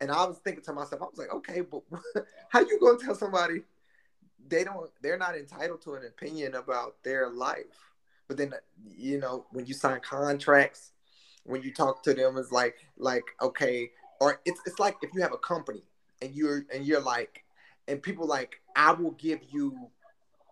[0.00, 1.82] And I was thinking to myself, I was like, okay, but
[2.48, 3.62] how you gonna tell somebody
[4.48, 7.92] they don't they're not entitled to an opinion about their life?
[8.28, 8.54] But then
[8.96, 10.92] you know, when you sign contracts,
[11.44, 13.90] when you talk to them, it's like like okay,
[14.20, 15.82] or it's it's like if you have a company
[16.22, 17.44] and you're and you're like,
[17.88, 19.90] and people like, I will give you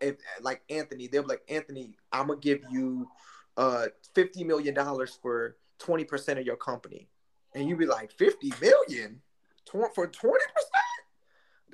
[0.01, 3.09] if like Anthony, they'll be like, Anthony, I'm gonna give you
[3.57, 7.09] uh fifty million dollars for twenty percent of your company,
[7.55, 9.21] and you be like, fifty million
[9.65, 10.75] Tw- for twenty percent?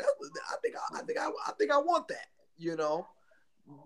[0.00, 2.26] I think I, I think I, I think I want that,
[2.58, 3.06] you know.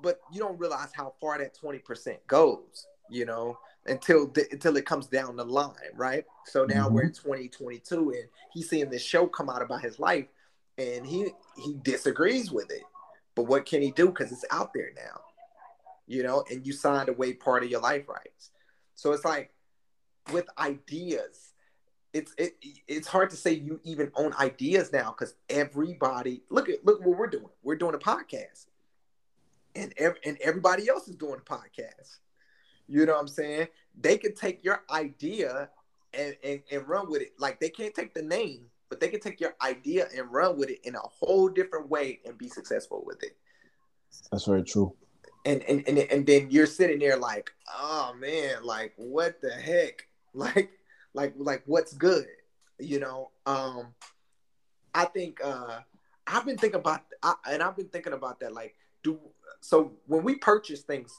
[0.03, 4.77] But you don't realize how far that twenty percent goes, you know, until the, until
[4.77, 6.24] it comes down the line, right?
[6.46, 9.83] So now we're in twenty twenty two, and he's seeing this show come out about
[9.83, 10.27] his life,
[10.79, 11.29] and he
[11.62, 12.83] he disagrees with it.
[13.38, 14.09] But what can he do?
[14.09, 15.20] Because it's out there now,
[16.09, 18.51] you know, and you signed away part of your life rights.
[18.96, 19.55] So it's like
[20.33, 21.53] with ideas,
[22.12, 22.57] it's it
[22.88, 27.16] it's hard to say you even own ideas now because everybody look at look what
[27.16, 27.46] we're doing.
[27.62, 28.66] We're doing a podcast,
[29.77, 32.18] and ev- and everybody else is doing a podcast.
[32.88, 33.68] You know what I'm saying?
[34.01, 35.70] They can take your idea
[36.12, 37.35] and, and, and run with it.
[37.38, 40.70] Like they can't take the name, but they can take your idea and run with
[40.70, 43.37] it in a whole different way and be successful with it.
[44.31, 44.94] That's very true.
[45.44, 50.07] And and and, and then you're sitting there like, oh man, like what the heck?
[50.35, 50.70] Like
[51.14, 52.27] like like what's good?
[52.79, 53.31] You know?
[53.46, 53.94] Um
[54.94, 55.81] I think uh
[56.27, 59.18] I've been thinking about I, and I've been thinking about that like do
[59.61, 61.18] so when we purchase things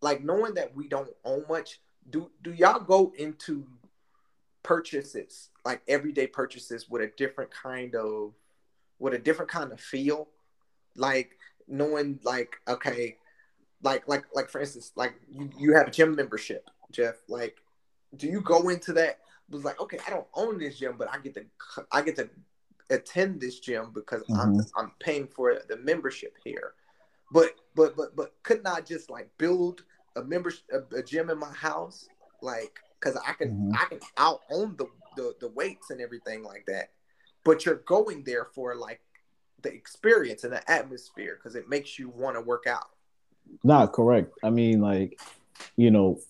[0.00, 3.66] like knowing that we don't own much do do y'all go into
[4.66, 8.32] purchases like everyday purchases with a different kind of
[8.98, 10.28] with a different kind of feel.
[10.96, 11.30] Like
[11.68, 13.18] knowing like okay
[13.82, 17.56] like like like for instance like you you have a gym membership jeff like
[18.16, 19.18] do you go into that?
[19.50, 21.44] Was like okay i don't own this gym but i get to
[21.92, 22.30] i get to
[22.90, 24.70] attend this gym because i'm Mhm.
[24.76, 26.74] i'm paying for the membership here.
[27.32, 29.82] But but but but couldn't i just like build
[30.16, 32.08] a membership a, a gym in my house?
[32.42, 33.74] Like because I can Mhm.
[33.74, 36.90] I can I'll own the, the the weights and everything like that.
[37.44, 39.00] But you're going there for like
[39.62, 42.88] the experience and the atmosphere because it makes you want to work out.
[43.62, 44.32] Not correct.
[44.42, 45.20] I mean, like,
[45.76, 46.20] you know,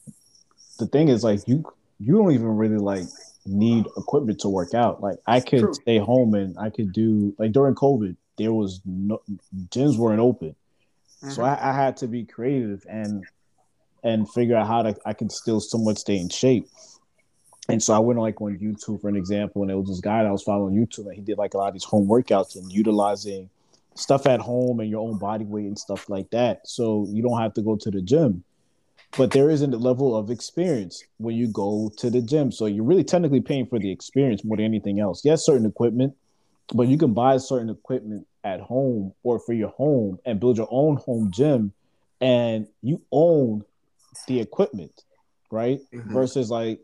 [0.79, 1.65] the thing is, like, you
[1.99, 3.07] you don't even really like
[3.47, 5.01] need equipment to work out.
[5.01, 5.75] Like, I could True.
[5.75, 9.23] stay home and I could do like during COVID, there was no
[9.69, 10.55] gyms weren't open,
[11.31, 11.45] so Mhm.
[11.45, 13.27] I, I had to be creative and
[14.03, 16.69] and figure out how to I can still somewhat stay in shape.
[17.69, 20.23] And so I went like on YouTube for an example, and it was this guy
[20.23, 22.57] that I was following YouTube, and he did like a lot of these home workouts
[22.57, 23.51] and utilizing
[23.95, 26.67] stuff at home and your own body weight and stuff like that.
[26.67, 28.45] So you don't have to go to the gym.
[29.17, 32.53] But there isn't a level of experience when you go to the gym.
[32.53, 35.25] So you're really technically paying for the experience more than anything else.
[35.25, 36.15] Yes, certain equipment,
[36.75, 40.69] but you can buy certain equipment at home or for your home and build your
[40.71, 41.73] own home gym
[42.21, 43.65] and you own
[44.25, 45.05] the equipment,
[45.51, 45.81] right?
[45.93, 46.13] Mhm.
[46.13, 46.81] Versus like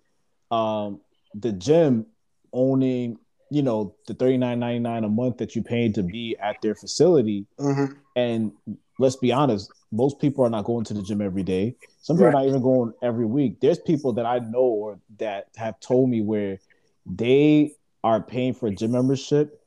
[0.50, 1.00] um
[1.34, 2.06] the gym
[2.52, 3.18] owning,
[3.50, 6.60] you know, the thirty nine ninety nine a month that you paid to be at
[6.62, 7.46] their facility.
[7.58, 7.96] Mhm.
[8.14, 8.52] And
[8.98, 11.74] let's be honest, most people are not going to the gym every day.
[12.02, 12.34] Some people Right.
[12.34, 13.60] are not even going every week.
[13.60, 16.58] There's people that I know or that have told me where
[17.06, 19.58] they are paying for a gym membership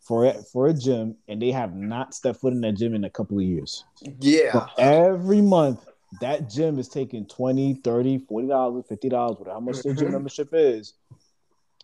[0.00, 3.04] for it for a gym and they have not stepped foot in that gym in
[3.04, 3.84] a couple of years.
[4.20, 4.52] Yeah.
[4.52, 5.86] But every month
[6.20, 10.08] that gym is taking 20 30 40 dollars 50 dollars whatever how much their gym
[10.08, 10.12] Mhm.
[10.12, 10.94] membership is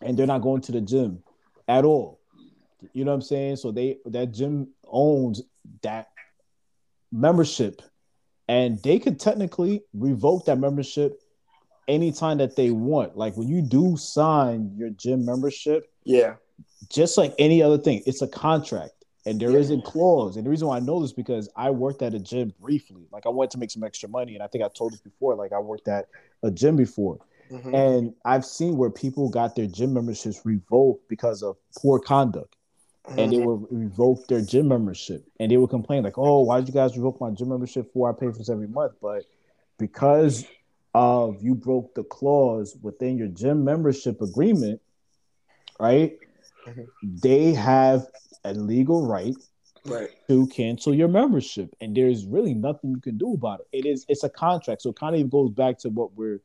[0.02, 1.22] and they're not going to the gym
[1.66, 2.20] at all
[2.92, 5.42] you know what i'm saying so they that gym owns
[5.82, 6.08] that
[7.10, 7.82] membership
[8.48, 11.20] and they could technically revoke that membership
[11.88, 16.34] anytime that they want like when you do sign your gym membership Yeah.
[16.90, 18.97] just like any other thing, it's a contract.
[19.26, 20.36] And there a clause.
[20.36, 23.06] And the reason why I know this because I worked at a gym briefly.
[23.12, 24.34] Like I wanted to make some extra money.
[24.34, 25.34] And I think I told this before.
[25.34, 26.06] Like I worked at
[26.42, 27.18] a gym before.
[27.50, 27.74] Mhm.
[27.74, 32.56] And I've seen where people got their gym memberships revoked because of poor conduct.
[33.16, 33.44] And they Mhm.
[33.44, 35.24] would revoke their gym membership.
[35.40, 38.08] And they would complain, like, oh, why did you guys revoke my gym membership for?
[38.08, 38.92] I pay for this every month.
[39.00, 39.24] But
[39.78, 40.46] because
[40.94, 44.80] of you broke the clause within your gym membership agreement,
[45.78, 46.18] right?
[47.02, 48.06] They have
[48.44, 49.36] a legal right
[49.84, 50.10] right.
[50.28, 53.78] to cancel your membership, and there's really nothing you can do about it.
[53.78, 56.40] It is it's a contract, so it kind of goes back to what we're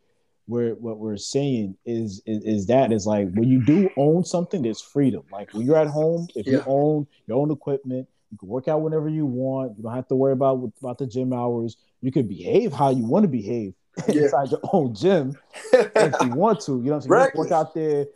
[0.47, 4.61] we're what we're saying is is, is that is like when you do own something,
[4.61, 5.23] there's freedom.
[5.31, 8.81] Like when you're at home, if you own your own equipment, you can work out
[8.81, 9.77] whenever you want.
[9.77, 11.77] You don't have to worry about about the gym hours.
[12.01, 13.73] You can behave how you want to behave
[14.07, 14.23] Yeah.
[14.23, 15.37] inside your own gym
[15.71, 16.73] if you want to.
[16.73, 17.31] You know what I'm saying?
[17.35, 18.07] Work out there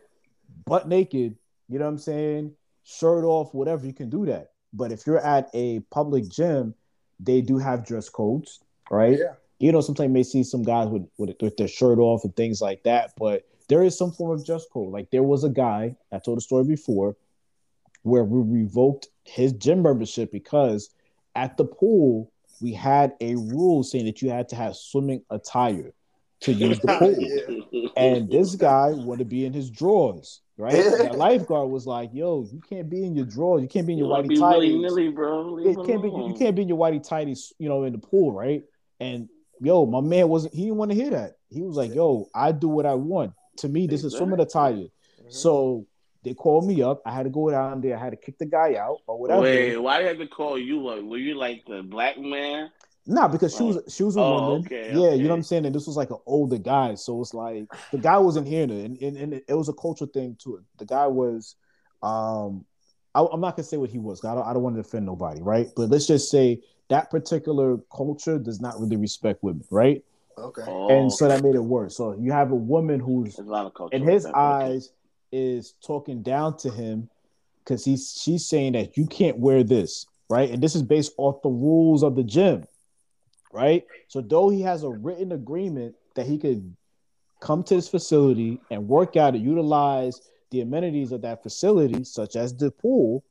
[0.65, 1.37] butt naked,
[1.69, 2.53] you know what I'm saying?
[2.83, 4.51] Shirt off, whatever, you can do that.
[4.73, 6.73] But if you're at a public gym,
[7.19, 9.17] they do have dress codes, right?
[9.17, 9.33] Yeah.
[9.59, 12.35] You know, sometimes you may see some guys with, with, with their shirt off and
[12.35, 14.91] things like that, but there is some form of dress code.
[14.91, 17.15] Like there was a guy, I told the story before,
[18.03, 20.89] where we revoked his gym membership because
[21.35, 25.93] at the pool, we had a rule saying that you had to have swimming attire
[26.41, 27.15] to use the pool.
[27.71, 27.89] Yeah.
[27.97, 30.73] And this guy wanted to be in his drawers, right?
[31.11, 33.61] The lifeguard was like, "Yo, you can't be in your drawers.
[33.61, 35.41] You can't be in your whitey tighties, bro.
[35.41, 36.09] Leave You it can't be.
[36.09, 38.63] You can't be in your whitey tighties, you know, in the pool, right?"
[38.99, 39.29] And
[39.61, 40.53] yo, my man wasn't.
[40.53, 41.37] He didn't want to hear that.
[41.49, 43.33] He was like, "Yo, I do what I want.
[43.57, 44.89] To me, this is swimming attire." Mhm.
[45.29, 45.85] So
[46.23, 47.01] they called me up.
[47.05, 47.95] I had to go down there.
[47.95, 49.41] I had to kick the guy out or whatever.
[49.41, 51.03] Wait, why did they had to call you up?
[51.03, 52.69] Were you like the black man?
[53.07, 54.65] Nah, because she was she was a Oh, woman.
[54.65, 55.65] okay, yeah, you know what I'm saying.
[55.65, 58.85] And this was like an older guy, so it's like the guy wasn't hearing it,
[58.85, 60.63] and, and, and it was a cultural thing to it.
[60.77, 61.55] The guy was,
[62.03, 62.65] um,
[63.15, 64.23] I, am not gonna say what he was.
[64.25, 65.67] I don't, I don't want to offend nobody, right?
[65.75, 70.03] But let's just say that particular culture does not really respect women, right?
[70.37, 70.63] Okay.
[70.67, 71.95] Oh, And so that made it worse.
[71.95, 73.95] So you have a woman who's there's a lot of culture.
[73.95, 74.73] in his that, but okay.
[74.73, 74.91] eyes
[75.31, 77.09] is talking down to him
[77.63, 80.49] because he's she's saying that you can't wear this, right?
[80.49, 82.65] And this is based off the rules of the gym,
[83.57, 83.85] right?
[84.07, 86.75] So though he has a written agreement that he could
[87.39, 92.35] come to this facility and work out and utilize the amenities of that facility, such
[92.35, 93.23] as the pool,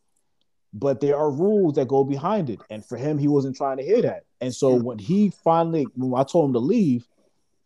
[0.73, 2.61] but there are rules that go behind it.
[2.69, 4.25] And for him, he wasn't trying to hear that.
[4.41, 7.07] And so when he finally, when I told him to leave,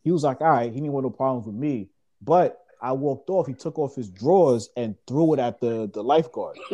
[0.04, 1.88] he was like, all right, he didn't want no problems with me.
[2.22, 6.02] But I walked off, he took off his drawers and threw it at the, the
[6.02, 6.58] lifeguard.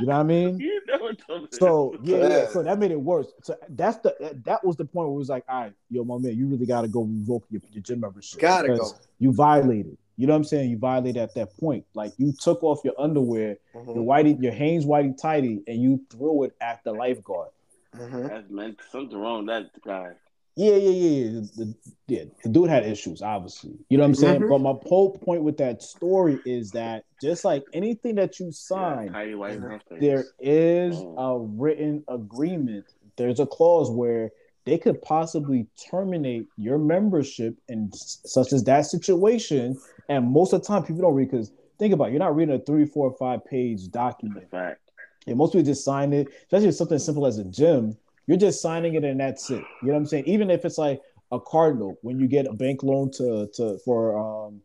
[0.00, 0.58] You know what I mean?
[0.60, 1.10] you know
[1.50, 2.46] So yeah, yeah, Yeah.
[2.48, 3.28] so that made it worse.
[3.42, 6.18] So that's the that was the point where it was like, all right, yo, my
[6.18, 8.40] man, you really gotta go revoke your, your gym membership.
[8.40, 8.98] Gotta because go.
[9.18, 9.96] You violated.
[10.18, 10.70] You know what I'm saying?
[10.70, 11.84] You violated at that point.
[11.94, 14.06] Like you took off your underwear, your Mhm.
[14.06, 17.50] whitey, your Hanes whitey tighty, and you threw it at the lifeguard.
[17.94, 18.28] Mhm.
[18.28, 20.12] That's meant something wrong with that guy.
[20.56, 21.40] Yeah, yeah, yeah, yeah.
[21.56, 21.74] The,
[22.08, 23.74] yeah, the dude had issues, obviously.
[23.90, 24.40] You know what I'm saying?
[24.40, 24.48] Mhm.
[24.48, 29.12] But my whole point with that story is that just like anything that you sign,
[29.12, 30.00] Tidy white in her face.
[30.00, 31.14] there is Mm.
[31.18, 32.86] a written agreement.
[33.16, 34.30] There's a clause where
[34.64, 39.76] they could possibly terminate your membership in such as that situation.
[40.08, 42.54] And most of the time, people don't read because think about it, you're not reading
[42.54, 44.50] a three, four, five page That's a document.
[44.50, 44.80] fact.
[45.26, 47.96] And most people just sign it, especially if something simple as a gym.
[48.26, 49.62] You're just signing it and that's it.
[49.82, 50.24] You know what I'm saying?
[50.26, 51.00] Even if it's like
[51.32, 54.60] a card note, when you get a bank loan to to for um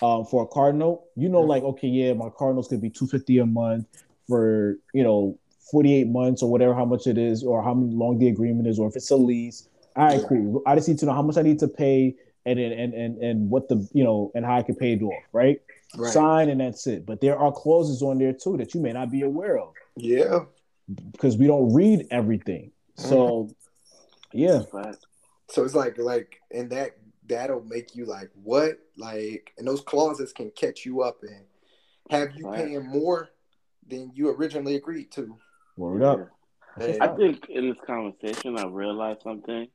[0.00, 2.90] um for a card note, you know, like okay, yeah, my card note's gonna be
[2.90, 3.86] two fifty a month
[4.28, 5.38] for you know
[5.70, 8.88] 48 months or whatever how much it is, or how long the agreement is, or
[8.88, 9.68] if it's a lease.
[9.96, 10.62] All right, cool.
[10.66, 12.14] I just need to know how much I need to pay
[12.46, 15.02] and and and and, and what the you know and how I can pay it
[15.02, 15.60] off, right?
[15.96, 16.12] Right.
[16.12, 17.04] Sign and that's it.
[17.04, 20.40] But there are clauses on there too that you may not be aware of Yeah.
[21.12, 22.72] because we don't read everything.
[23.02, 23.50] So,
[24.32, 24.98] yeah, That's.
[25.50, 26.96] So it's like like and that
[27.28, 31.44] that'll make you like what like and those clauses can catch you up and
[32.10, 32.56] have you Right.
[32.56, 33.30] paying more
[33.86, 35.36] than you originally agreed to.
[35.76, 36.30] word up.
[36.80, 39.68] And- I think in this conversation, I realized something.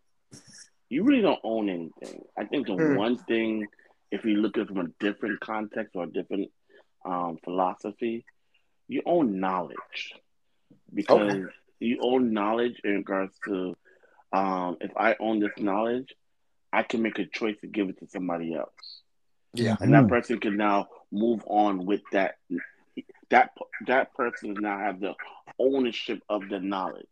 [0.89, 2.23] You really don't own anything.
[2.37, 2.95] I think the Hmm.
[2.95, 3.67] one thing,
[4.11, 6.49] if you look at it from a different context or a different
[7.05, 8.25] um, philosophy,
[8.87, 10.13] you own knowledge
[10.93, 11.43] because Okay.
[11.79, 13.75] You own knowledge in regards to
[14.33, 16.13] um, if I own this knowledge,
[16.73, 19.01] I can make a choice to give it to somebody else
[19.53, 19.77] yeah.
[19.81, 20.09] and that Mm.
[20.09, 22.35] person can now move on with that
[23.29, 23.51] that
[23.87, 25.13] that person now have the
[25.59, 27.07] ownership of the knowledge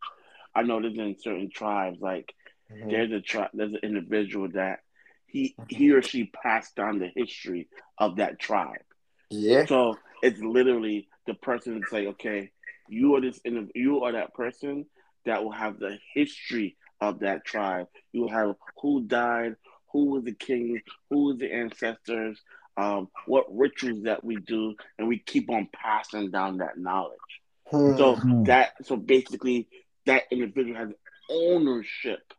[0.54, 2.34] i know there's in certain tribes like
[2.70, 2.90] Mhm.
[2.90, 4.80] there's a tribe there's an individual that
[5.26, 8.82] he he or she passed down the history of that tribe
[9.30, 9.66] Yeah.
[9.66, 12.50] so it's literally the person to say okay
[12.88, 13.40] you are this
[13.74, 14.84] you are that person
[15.24, 19.54] that will have the history of that tribe you will have who died
[19.92, 22.42] who was the king who was the ancestors
[22.76, 27.96] um, what rituals that we do and we keep on passing down that knowledge Hmm.
[27.96, 29.68] so that so basically
[30.06, 30.90] that individual has
[31.30, 32.32] ownership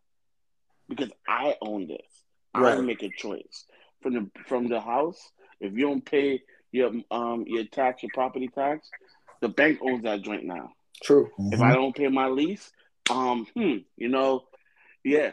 [0.90, 2.78] because i own this i Right.
[2.78, 3.66] make a choice
[4.02, 8.50] from the from the house if you don't pay your um your tax your property
[8.50, 8.92] tax
[9.42, 10.72] the bank owns that joint now
[11.02, 11.30] True.
[11.38, 12.72] if I don't pay my lease,
[13.10, 14.46] um, hmm, you know,
[15.04, 15.32] yeah,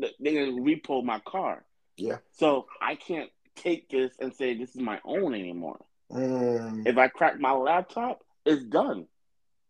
[0.00, 1.64] th- they gonna repo my car.
[1.96, 2.18] Yeah.
[2.32, 5.80] So I can't take this and say this is my own anymore.
[6.12, 6.86] Mm.
[6.86, 9.06] If I crack my laptop, it's done.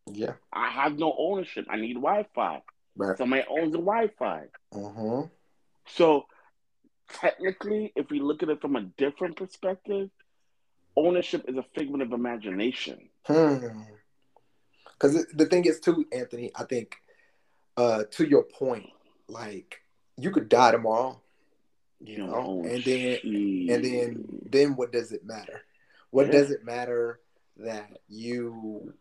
[0.06, 0.34] Yeah.
[0.52, 1.66] I have no ownership.
[1.68, 2.62] I need Wi-Fi.
[2.96, 3.18] Right.
[3.18, 4.44] Somebody owns the Wi-Fi.
[4.72, 5.22] hmm
[5.86, 6.26] So
[7.12, 10.10] technically, if we look at it from a different perspective,
[10.96, 13.08] ownership is a figment of imagination.
[13.28, 13.82] Hmm.
[14.92, 16.96] Because the thing is, too, Anthony, I think,
[17.76, 18.86] uh, to your point,
[19.28, 19.80] like
[20.16, 21.20] you could die tomorrow,
[22.00, 23.70] you You know, and then shit.
[23.70, 25.62] and then then what does it matter?
[26.10, 26.32] What Yeah.
[26.32, 27.20] does it matter
[27.58, 28.94] that you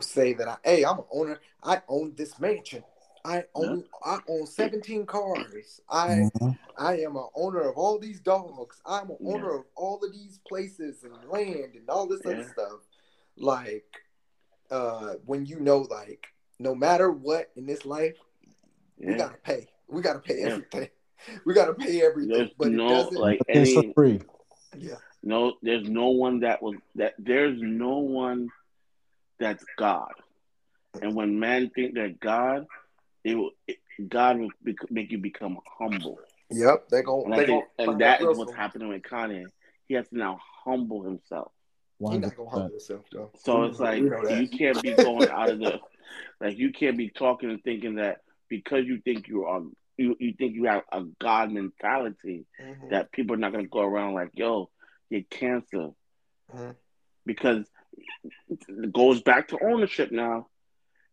[0.00, 1.40] say that I, hey, I'm an owner.
[1.62, 2.82] I own this mansion.
[3.24, 5.80] I own I own 17 cars.
[5.88, 6.58] I Mhm.
[6.76, 8.80] I am an owner of all these dogs.
[8.84, 9.34] I'm an Yeah.
[9.34, 12.80] owner of all of these places and land and all this other stuff.
[13.36, 13.84] Like,
[14.70, 16.26] uh, when you know, like,
[16.58, 18.16] no matter what in this life,
[18.98, 19.68] we gotta pay.
[19.88, 20.46] We gotta pay Yeah.
[20.52, 20.88] everything.
[21.46, 22.36] We gotta pay everything.
[22.36, 23.14] There's but no it doesn't.
[23.20, 24.20] like It's for free.
[24.76, 24.96] yeah.
[25.22, 28.50] no there's no one that was that there's no one
[29.40, 30.12] that's God.
[31.00, 32.66] And when man think they're God,
[33.24, 36.18] it will it, God will bec- make you become humble.
[36.50, 36.88] Yep.
[36.90, 37.24] They go.
[37.24, 39.46] And I They think gonna and find that out is real what's happening with Kanye.
[39.88, 41.52] He has to now humble himself.
[41.98, 42.70] He not gonna humble 100%.
[42.72, 43.30] himself though.
[43.36, 45.80] So We- it's like we know you can't be going out of the
[46.40, 49.62] like you can't be talking and thinking that because you think you are
[49.96, 52.90] you, you think you have a God mentality Mhm.
[52.90, 54.68] that people are not gonna go around like, yo,
[55.08, 55.90] you're cancer.
[56.52, 56.74] Mhm.
[57.24, 57.64] Because
[58.68, 60.48] it goes back to ownership now.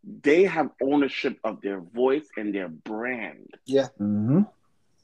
[0.03, 3.53] They have ownership of their voice and their brand.
[3.65, 3.89] Yeah.
[3.99, 4.49] Mhm.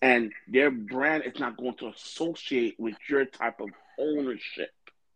[0.02, 3.70] And their brand is not going to associate with your type of
[4.00, 4.72] ownership.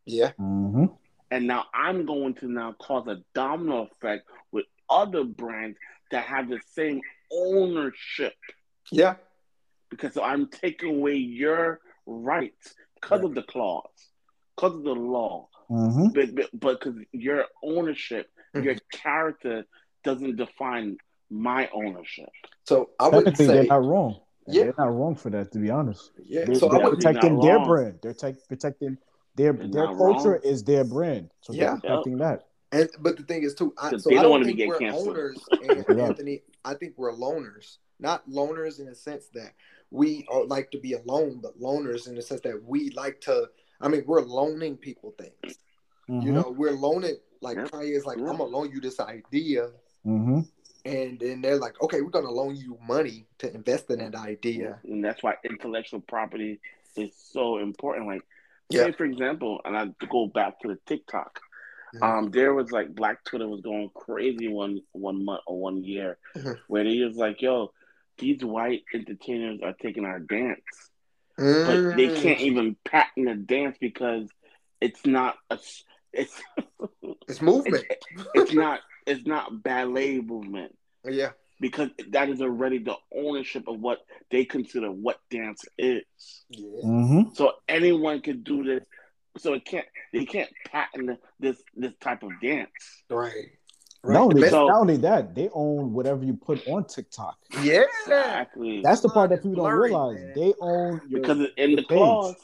[0.06, 0.32] Yeah.
[0.40, 0.96] Mhm.
[1.30, 5.78] And now I'm going to now cause a domino effect with other brands
[6.12, 8.34] that have the same ownership
[8.92, 9.16] Yeah.
[9.90, 14.10] because I'm taking away your rights because of the clause,
[14.56, 16.14] because of the law, Mhm.
[16.14, 19.66] but but because your ownership, your character
[20.04, 20.98] doesn't define
[21.30, 22.30] my ownership.
[22.66, 23.54] So I would Technically, say.
[23.54, 24.20] they're not wrong.
[24.48, 24.64] Yeah.
[24.64, 26.12] They're not wrong for that, to be honest.
[26.26, 26.44] Yeah.
[26.46, 26.96] They, So I they're would.
[27.00, 28.00] Protecting their brand.
[28.02, 28.98] They're tech protecting
[29.42, 30.42] their They're their culture wrong.
[30.44, 31.30] is their brand.
[31.42, 31.60] So Yeah.
[31.72, 32.48] they're protecting that.
[32.72, 34.54] And but the thing is too, I, 'Cause so they I don't don't wanna be
[34.54, 35.10] get we're canceled.
[35.10, 36.06] owners, and Yeah.
[36.06, 36.42] Anthony.
[36.64, 39.54] I think we're loners, not loners in the sense that
[39.90, 43.50] we are, like to be alone, but loners in the sense that we like to.
[43.82, 45.58] I mean, we're loaning people things.
[46.10, 46.24] Mhm.
[46.24, 47.18] You know, we're loaning.
[47.42, 47.66] Like Yeah.
[47.66, 48.30] Kanye is like, Yeah.
[48.30, 49.72] I'm gonna loan you this idea,
[50.06, 50.48] Mhm.
[50.86, 54.80] and then they're like, okay, we're gonna loan you money to invest in that idea.
[54.84, 56.62] and that's why intellectual property
[56.96, 58.06] is so important.
[58.08, 58.22] Like,
[58.74, 58.86] Yeah.
[58.86, 61.40] say for example, and I go back to the TikTok.
[61.96, 62.04] Mhm.
[62.04, 66.18] Um, there was like Black Twitter was going crazy one one month or one year,
[66.36, 66.58] Mhm.
[66.68, 67.74] where he was like, "Yo,
[68.18, 70.90] these white entertainers are taking our dance,
[71.38, 71.98] but Mm.
[71.98, 74.30] they can't even patent a dance because
[74.80, 75.60] it's not a
[76.14, 76.42] it's
[77.28, 77.86] It's movement.
[78.34, 81.32] it's not it's not ballet movement yeah.
[81.62, 84.00] Because that is already the ownership of what
[84.32, 86.04] they consider what dance is.
[86.50, 86.82] Yeah.
[86.84, 87.36] Mhm.
[87.38, 88.84] So anyone can do this.
[89.38, 92.70] So it can't they can't patent this this type of dance.
[93.10, 93.52] Right.
[94.04, 97.38] Not only, So- not only that, they own whatever you put on TikTok.
[97.62, 97.84] Yeah.
[98.02, 98.82] Exactly.
[98.82, 100.20] That's the part that people don't realize.
[100.20, 100.34] man.
[100.36, 102.36] They own your, because it's in the clause.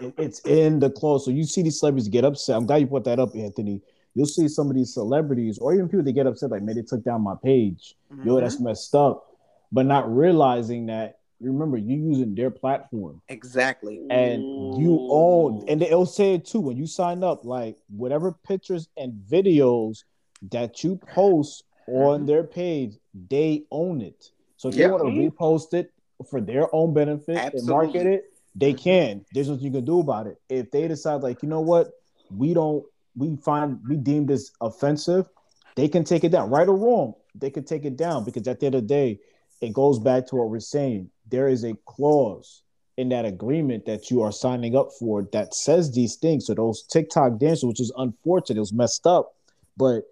[0.00, 1.24] It- it's in the clause.
[1.24, 2.56] So you see these celebrities get upset.
[2.56, 3.82] I'm glad you put that up, Anthony.
[4.14, 6.82] You'll see some of these celebrities, or even people that get upset, like, man, they
[6.82, 7.96] took down my page.
[8.24, 8.40] Yo, Mhm.
[8.40, 9.26] that's messed up.
[9.72, 13.20] But not realizing that, remember, you're using their platform.
[13.28, 14.00] exactly.
[14.10, 14.44] and
[14.78, 19.12] you own and they'll say it too when you sign up like whatever pictures and
[19.28, 20.04] videos
[20.52, 22.96] that you post on their page
[23.28, 24.86] they own it so if Yeah.
[24.86, 25.90] they want to repost it
[26.30, 30.26] for their own benefit and market it they can there's nothing you can do about
[30.26, 31.90] it if they decide like you know what
[32.34, 32.84] we don't
[33.16, 35.28] we find we deem this offensive
[35.76, 38.60] they can take it down right or wrong they can take it down because at
[38.60, 39.18] the end of the day
[39.60, 42.64] it goes back to what we're saying there is a clause
[42.96, 46.46] in that agreement that you are signing up for that says these things.
[46.46, 49.34] So those TikTok dances, which is unfortunate, it was messed up,
[49.76, 50.02] but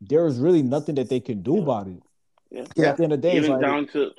[0.00, 2.02] there is really nothing that they can do about it.
[2.50, 2.64] Yeah.
[2.76, 2.88] Yeah.
[2.90, 4.10] At the end of the day, even like, down to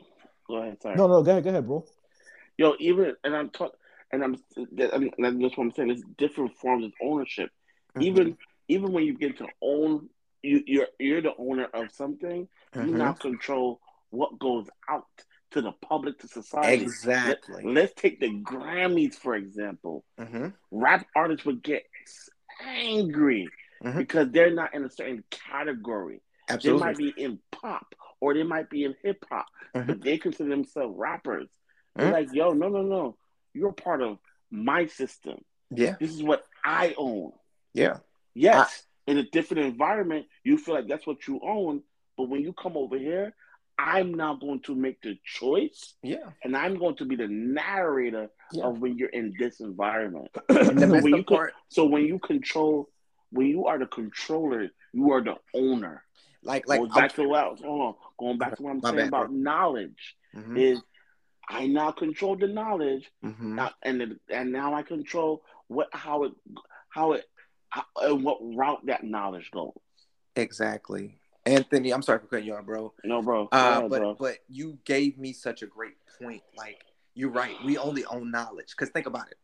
[0.48, 0.96] go ahead, sorry.
[0.96, 1.86] no, no, go ahead, go ahead, bro.
[2.58, 3.78] Yo, even and I'm talking
[4.12, 5.90] and I'm and that's what I'm saying.
[5.90, 7.52] There's different forms of ownership.
[7.96, 8.02] Mm-hmm.
[8.04, 8.38] Even
[8.68, 10.10] even when you get to own
[10.42, 12.94] you you're you're the owner of something, you Mhm.
[12.98, 13.80] now control
[14.10, 15.06] what goes out
[15.52, 16.84] to the public, to society.
[16.84, 17.64] Exactly.
[17.64, 20.04] Let, us take the Grammys for example.
[20.18, 21.84] hmm Rap artists would get
[22.62, 23.48] angry
[23.84, 23.98] Mhm.
[23.98, 26.22] because they're not in a certain category.
[26.62, 29.88] They might be in pop or they might be in hip hop, Mhm.
[29.88, 31.50] but they consider themselves rappers.
[31.96, 32.14] They're Mhm.
[32.14, 33.18] like, yo, no, no, no.
[33.54, 34.20] You're part of
[34.50, 35.44] my system.
[35.70, 35.96] Yeah.
[36.00, 37.34] This is what I own.
[37.74, 37.98] Yeah.
[38.36, 41.84] Yes, in a different environment, you feel like that's what you own.
[42.18, 43.34] But when you come over here,
[43.78, 46.30] I'm now going to make the choice Yeah.
[46.44, 48.66] and I'm going to be the narrator Yeah.
[48.66, 50.30] of when you're in this environment.
[50.50, 52.90] So when you part, So when you control,
[53.32, 56.04] when you are the controller, you are the owner.
[56.44, 59.08] like, like, Goes back to what hold on, going back to what I'm saying bad,
[59.08, 59.38] about bro.
[59.38, 60.58] knowledge Mhm.
[60.58, 60.82] is
[61.50, 63.56] I now control the knowledge, Mhm.
[63.56, 66.34] now, and the, and now I control what how it
[66.90, 67.26] how it
[67.74, 69.74] how, and what route that knowledge goes.
[70.36, 71.20] exactly.
[71.46, 72.94] Anthony, I'm sorry for cutting you off, bro.
[73.04, 73.50] No, bro.
[73.52, 74.16] Uh, ahead, but bro.
[74.18, 76.42] but you gave me such a great point.
[76.56, 76.78] Like
[77.16, 77.56] you're right.
[77.66, 78.70] We only own knowledge.
[78.70, 79.38] Because think about it.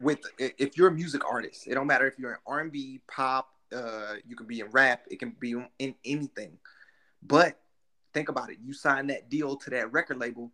[0.00, 3.48] With if you're a music artist, it don't matter if you're in R&B, pop.
[3.74, 5.06] Uh, you can be in rap.
[5.10, 6.58] It can be in anything.
[7.22, 7.58] But
[8.14, 8.58] think about it.
[8.62, 10.52] You sign that deal to that record label,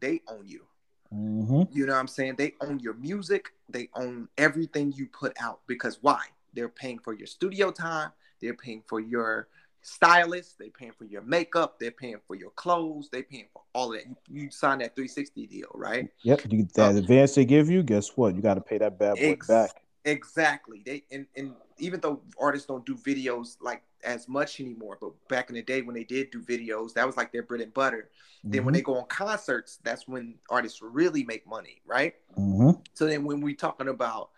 [0.00, 0.66] they own you.
[1.14, 1.66] Mhm.
[1.72, 2.36] You know what I'm saying?
[2.36, 3.52] They own your music.
[3.68, 5.60] They own everything you put out.
[5.66, 6.24] Because why?
[6.54, 8.10] They're paying for your studio time.
[8.40, 9.48] They're paying for your
[9.82, 10.58] stylist.
[10.58, 11.78] They're paying for your makeup.
[11.78, 13.08] They're paying for your clothes.
[13.10, 14.06] They're paying for all of that.
[14.28, 16.08] You, you sign that 360 deal, right?
[16.22, 16.40] Yep.
[16.50, 16.98] You, that Oh.
[16.98, 18.34] advance they give you, guess what?
[18.34, 19.70] You got to pay that bad boy Ex- back.
[20.06, 20.82] Exactly.
[20.84, 25.50] They and, and even though artists don't do videos like as much anymore, but back
[25.50, 28.08] in the day when they did do videos, that was like their bread and butter.
[28.42, 28.78] Then when Mhm.
[28.78, 32.14] they go on concerts, that's when artists really make money, right?
[32.38, 32.82] Mhm.
[32.94, 34.30] So then when we're talking about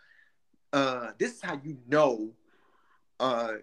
[0.72, 2.30] uh this is how you know
[3.20, 3.54] uh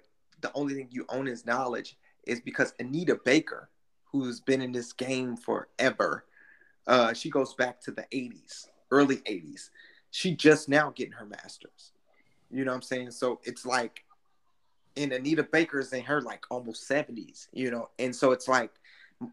[0.41, 3.69] the only thing you own is knowledge is because Anita Baker,
[4.05, 6.25] who's been in this game forever,
[6.87, 9.69] uh she goes back to the 80s, early 80s.
[10.11, 11.91] She just now getting her masters.
[12.49, 13.11] You know what I'm saying?
[13.11, 14.03] So it's like
[14.97, 18.71] and Anita Baker's in her like almost 70s, you know, and so it's like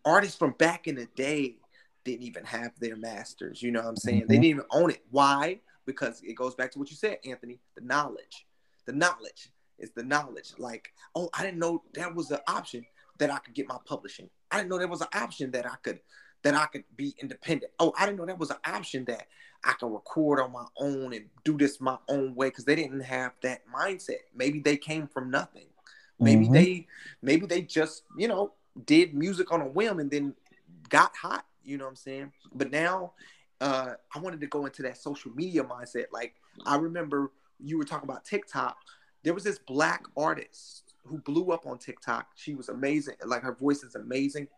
[0.05, 1.57] artists from back in the day
[2.05, 3.63] didn't even have their masters.
[3.63, 4.27] You know what I'm saying?
[4.29, 4.43] They Mhm.
[4.43, 5.05] didn't even own it.
[5.11, 5.61] Why?
[5.87, 7.61] Because it goes back to what you said, Anthony.
[7.77, 8.47] The knowledge.
[8.87, 10.53] The knowledge is the knowledge.
[10.59, 12.85] Like, oh, I didn't know that was an option
[13.19, 14.29] that I could get my publishing.
[14.51, 16.01] I didn't know there was an option that I could
[16.43, 17.73] that I could be independent.
[17.81, 19.27] Oh, I didn't know that was an option that
[19.65, 23.01] I could record on my own and do this my own way because they didn't
[23.01, 24.21] have that mindset.
[24.35, 25.67] Maybe they came from nothing.
[26.21, 26.53] Maybe Mhm.
[26.53, 26.87] they
[27.21, 28.53] maybe they just, you know,
[28.85, 30.35] did music on a whim and then
[30.89, 32.33] got hot, you know what I'm saying?
[32.55, 33.15] But now
[33.61, 36.07] uh I wanted to go into that social media mindset.
[36.13, 36.35] Like
[36.65, 38.77] I remember you were talking about TikTok.
[39.23, 42.29] There was this black artist who blew up on TikTok.
[42.35, 43.15] She was amazing.
[43.25, 44.49] Like her voice is amazing.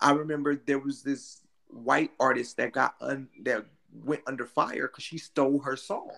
[0.00, 5.04] I remember there was this white artist that got un- that went under fire because
[5.04, 6.12] she stole her song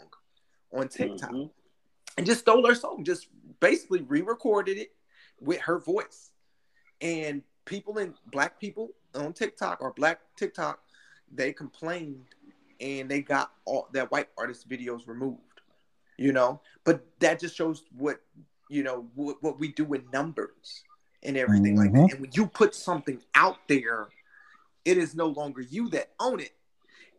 [0.72, 1.50] on TikTok Mhm.
[2.16, 3.28] and just stole her song, just
[3.60, 4.94] basically re-recorded it
[5.40, 6.30] with her voice.
[7.00, 10.82] And people in black people on TikTok or black TikTok,
[11.32, 12.26] they complained
[12.80, 15.40] and they got all that white artist videos removed.
[16.18, 18.20] You know, but that just shows what
[18.68, 20.84] you know what, what we do in numbers
[21.22, 21.98] and everything like that.
[21.98, 22.12] Mhm.
[22.12, 24.08] And when you put something out there,
[24.84, 26.52] it is no longer you that own it.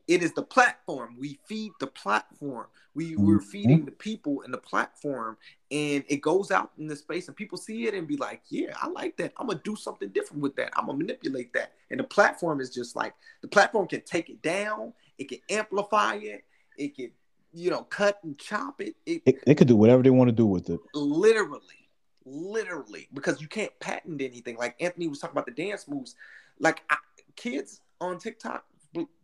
[0.08, 1.16] It is the platform.
[1.18, 2.68] We feed the platform.
[2.94, 3.44] We we're Mhm.
[3.44, 5.38] feeding the people in the platform,
[5.72, 8.76] and it goes out in the space, and people see it and be like, "Yeah,
[8.80, 9.34] I like that.
[9.38, 10.78] I'm gonna do something different with that.
[10.78, 14.42] I'm gonna manipulate that." And the platform is just like the platform can take it
[14.42, 14.94] down.
[15.18, 16.44] It can amplify it.
[16.78, 17.12] It can,
[17.54, 18.96] you know, cut and chop it.
[19.06, 20.82] It It, they could do whatever they want to do with it.
[20.94, 21.90] literally,
[22.26, 24.58] literally, because you can't patent anything.
[24.58, 26.16] Like Anthony was talking about the dance moves.
[26.60, 26.98] Like I,
[27.36, 28.66] kids on TikTok,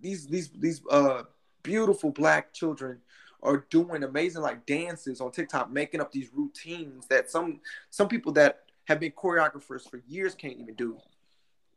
[0.02, 1.24] these these these uh
[1.64, 3.00] beautiful black children
[3.42, 8.32] are doing amazing like dances on TikTok, making up these routines that some some people
[8.34, 10.98] that have been choreographers for years can't even do,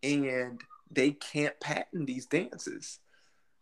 [0.02, 2.98] and they can't patent these dances.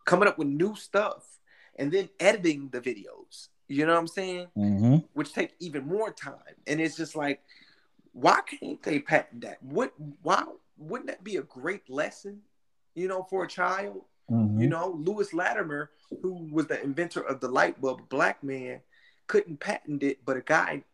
[0.04, 1.38] Coming up with new stuff
[1.76, 3.48] and then editing the videos.
[3.68, 4.46] You know what I'm saying?
[4.54, 6.54] hmm which take even more time.
[6.66, 7.42] And it's just like,
[8.12, 9.62] why can't they patent that?
[9.62, 10.44] What why
[10.76, 12.40] wouldn't that be a great lesson,
[12.94, 14.02] you know, for a child?
[14.30, 15.90] Hmm You know, Lewis Latimer,
[16.22, 18.80] who was the inventor of the light bulb, black man,
[19.26, 20.84] couldn't patent it, but a guy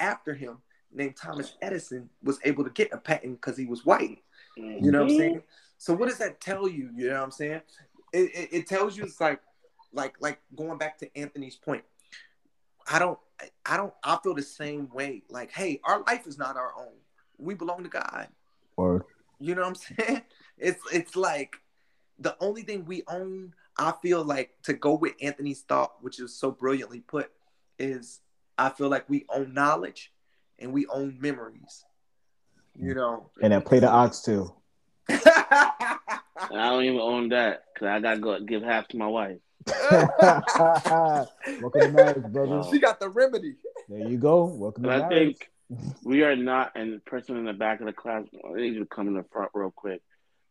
[0.00, 0.58] after him
[0.92, 4.22] named Thomas Edison was able to get a patent because he was white.
[4.56, 5.42] You know what I'm saying?
[5.78, 6.90] So what does that tell you?
[6.96, 7.60] You know what I'm saying?
[8.12, 9.40] It, it, it tells you it's like,
[9.92, 11.82] like, like going back to Anthony's point.
[12.90, 13.18] I don't,
[13.66, 15.22] I don't, I feel the same way.
[15.28, 16.92] Like, hey, our life is not our own.
[17.38, 18.28] We belong to God.
[18.76, 19.06] Or
[19.40, 19.74] You know what I'm
[20.06, 20.22] saying?
[20.58, 21.56] It's, it's like
[22.18, 23.54] the only thing we own.
[23.76, 27.32] I feel like to go with Anthony's thought, which is so brilliantly put,
[27.78, 28.20] is
[28.56, 30.12] I feel like we own knowledge
[30.58, 31.84] and we own memories.
[32.76, 33.30] You know.
[33.40, 34.60] and I play the oxtail.
[35.08, 35.16] too.
[35.26, 35.98] I
[36.50, 39.38] don't even own that because I gotta go give half to my wife.
[40.02, 42.62] Welcome to marriage, brother.
[42.70, 43.56] She got the remedy.
[43.88, 44.44] There you go.
[44.44, 45.38] Welcome to I marriage.
[45.38, 45.50] think
[46.04, 48.80] we are not, and the person in the back of the class, I need you
[48.80, 50.02] to come in the front real quick.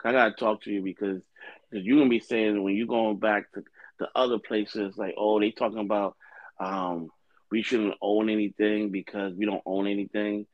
[0.06, 1.22] I gotta talk to you because
[1.70, 3.64] because you're gonna be saying when you going back to
[4.00, 6.16] the other places, like oh they talking about
[6.60, 7.10] um
[7.52, 10.48] we shouldn't own anything because we don't own anything.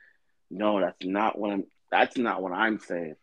[0.49, 1.63] No, that's not what I'm.
[1.91, 3.15] That's not what I'm saying.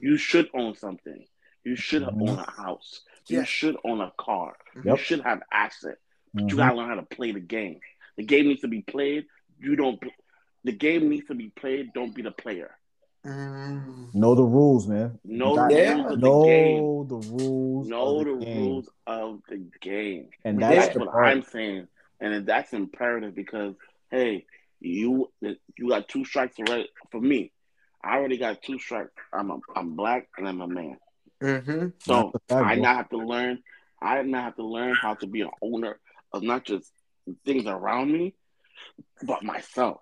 [0.00, 1.26] You should own something.
[1.64, 2.20] You should Mhm.
[2.20, 3.00] own a house.
[3.28, 4.56] You should own a car.
[4.76, 4.84] Yep.
[4.84, 5.98] You should have asset.
[6.34, 6.58] But you Mhm.
[6.58, 7.80] gotta learn how to play the game.
[8.16, 9.26] The game needs to be played.
[9.58, 10.02] You don't.
[10.64, 11.92] The game needs to be played.
[11.92, 12.76] Don't be the player.
[13.26, 14.14] Mm.
[14.14, 15.18] Know the rules, man.
[15.24, 16.76] Know the rules of the game.
[16.76, 17.88] Know the rules.
[17.88, 18.58] Know of the the game.
[18.58, 20.28] rules of the game.
[20.44, 21.26] And that's That's the what part.
[21.26, 21.88] I'm saying,
[22.20, 23.74] and that's imperative because
[24.10, 24.46] hey,
[24.80, 26.88] you you got two strikes already.
[27.10, 27.52] For me,
[28.02, 29.12] I already got two strikes.
[29.32, 30.96] I'm a I'm black and I'm a man.
[31.42, 31.88] Mm-hmm.
[32.00, 33.62] So fact, I now have to learn.
[34.00, 36.00] I now have to learn how to be an owner
[36.32, 36.90] of not just
[37.44, 38.34] things around me,
[39.22, 40.00] but myself.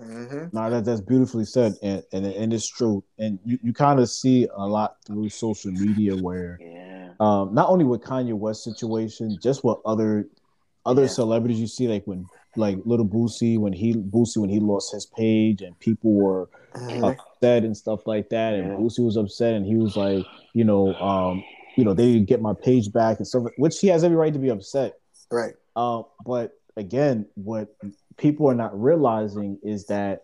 [0.00, 0.56] Mm-hmm.
[0.56, 3.02] No, that, that's beautifully said, and, and and it's true.
[3.18, 7.10] And you, you kind of see a lot through social media where, Yeah.
[7.18, 10.28] um, not only with Kanye West situation, just what other
[10.86, 11.08] other Yeah.
[11.08, 12.26] celebrities you see, like when
[12.56, 16.48] like Little Boosie when he Boosie when he lost his page and people were
[17.02, 18.76] upset and stuff like that, and Yeah.
[18.76, 20.24] Boosie was upset and he was like,
[20.54, 21.42] you know, um,
[21.76, 24.32] you know, they didn't get my page back and stuff, which he has every right
[24.32, 24.94] to be upset.
[25.30, 25.54] Right.
[25.76, 27.74] Um, but again, what
[28.18, 30.22] people are not realizing is that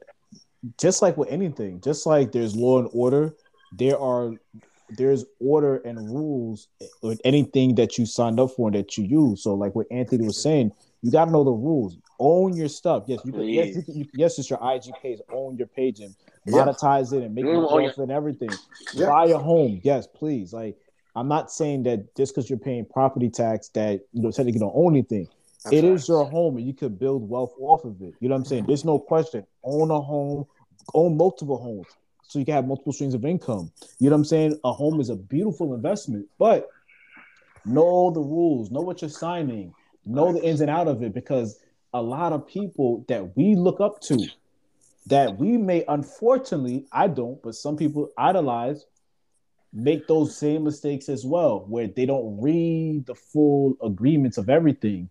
[0.78, 3.34] just like with anything, just like there's law and order,
[3.72, 4.32] there are
[4.90, 6.68] there's order and rules
[7.02, 9.42] with anything that you signed up for and that you use.
[9.42, 10.72] So, like what Anthony was saying,
[11.02, 11.96] you got to know the rules.
[12.18, 13.04] Own your stuff.
[13.06, 13.48] Yes, you can.
[13.48, 15.20] Yes, you can, you, yes, it's your IG page.
[15.32, 16.14] Own your page and
[16.46, 16.64] Yeah.
[16.64, 18.50] monetize it and make Mm, it and everything.
[18.92, 19.06] Yeah.
[19.06, 19.80] Buy a home.
[19.82, 20.52] Yes, please.
[20.52, 20.76] Like
[21.16, 24.72] I'm not saying that just because you're paying property tax that you know technically don't
[24.74, 25.28] own anything.
[25.64, 25.94] That's It right.
[25.94, 28.14] is your home and you could build wealth off of it.
[28.20, 28.66] You know what I'm saying?
[28.66, 29.46] There's no question.
[29.62, 30.46] Own a home,
[30.92, 31.86] own multiple homes
[32.22, 33.70] so you can have multiple streams of income.
[33.98, 34.60] You know what I'm saying?
[34.64, 36.68] A home is a beautiful investment, but
[37.64, 41.58] know the rules, know what you're signing, know the ins and out of it because
[41.92, 44.18] a lot of people that we look up to
[45.06, 48.84] that we may unfortunately, I don't, but some people idolize,
[49.72, 55.08] make those same mistakes as well, where they don't read the full agreements of everything.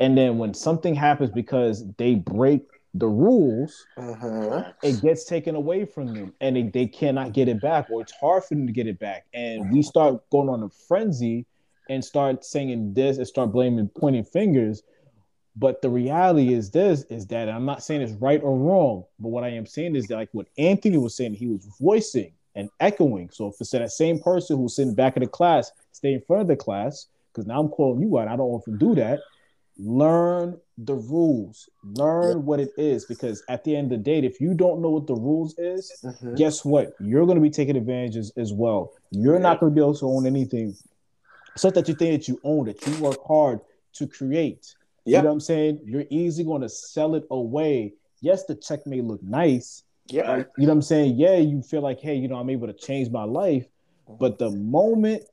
[0.00, 2.62] And then when something happens because they break
[2.94, 4.64] the rules, Uh-huh.
[4.82, 8.12] it gets taken away from them and they, they cannot get it back, or it's
[8.20, 9.26] hard for them to get it back.
[9.32, 11.46] And we start going on a frenzy
[11.88, 14.82] and start saying this and start blaming, pointing fingers.
[15.56, 19.28] But the reality is this is that I'm not saying it's right or wrong, but
[19.28, 22.68] what I am saying is that like what Anthony was saying, he was voicing and
[22.80, 23.30] echoing.
[23.30, 26.42] So if it's that same person who's sitting back in the class, stay in front
[26.42, 28.28] of the class, because now I'm calling you out.
[28.28, 29.20] I don't often do that.
[29.78, 31.68] Learn the rules.
[31.82, 33.04] Learn what it is.
[33.04, 35.92] Because at the end of the day, if you don't know what the rules is,
[36.04, 36.36] Mhm.
[36.36, 36.94] guess what?
[37.00, 38.92] You're going to be taking advantages as well.
[39.10, 40.76] You're not going to be able to own anything.
[41.62, 42.84] Not that you think that you own it.
[42.86, 43.60] You work hard
[43.94, 44.74] to create.
[45.04, 45.18] Yeah.
[45.18, 45.80] You know what I'm saying?
[45.84, 47.94] You're easily going to sell it away.
[48.20, 49.82] Yes, the check may look nice.
[50.06, 50.36] Yeah.
[50.58, 51.16] You know what I'm saying?
[51.16, 53.66] Yeah, you feel like, hey, you know, I'm able to change my life.
[54.20, 55.24] But the moment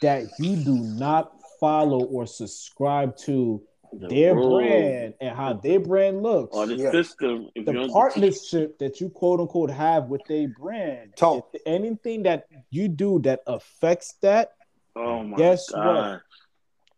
[0.00, 3.62] that you do not follow or subscribe to
[3.92, 6.90] The their rule brand and how their brand looks, or the Yeah.
[6.90, 7.50] system.
[7.54, 11.54] If the don't partnership that you quote unquote have with their brand, Talk.
[11.66, 14.52] anything that you do that affects that,
[14.96, 15.82] oh my Guess what?
[15.82, 16.20] god,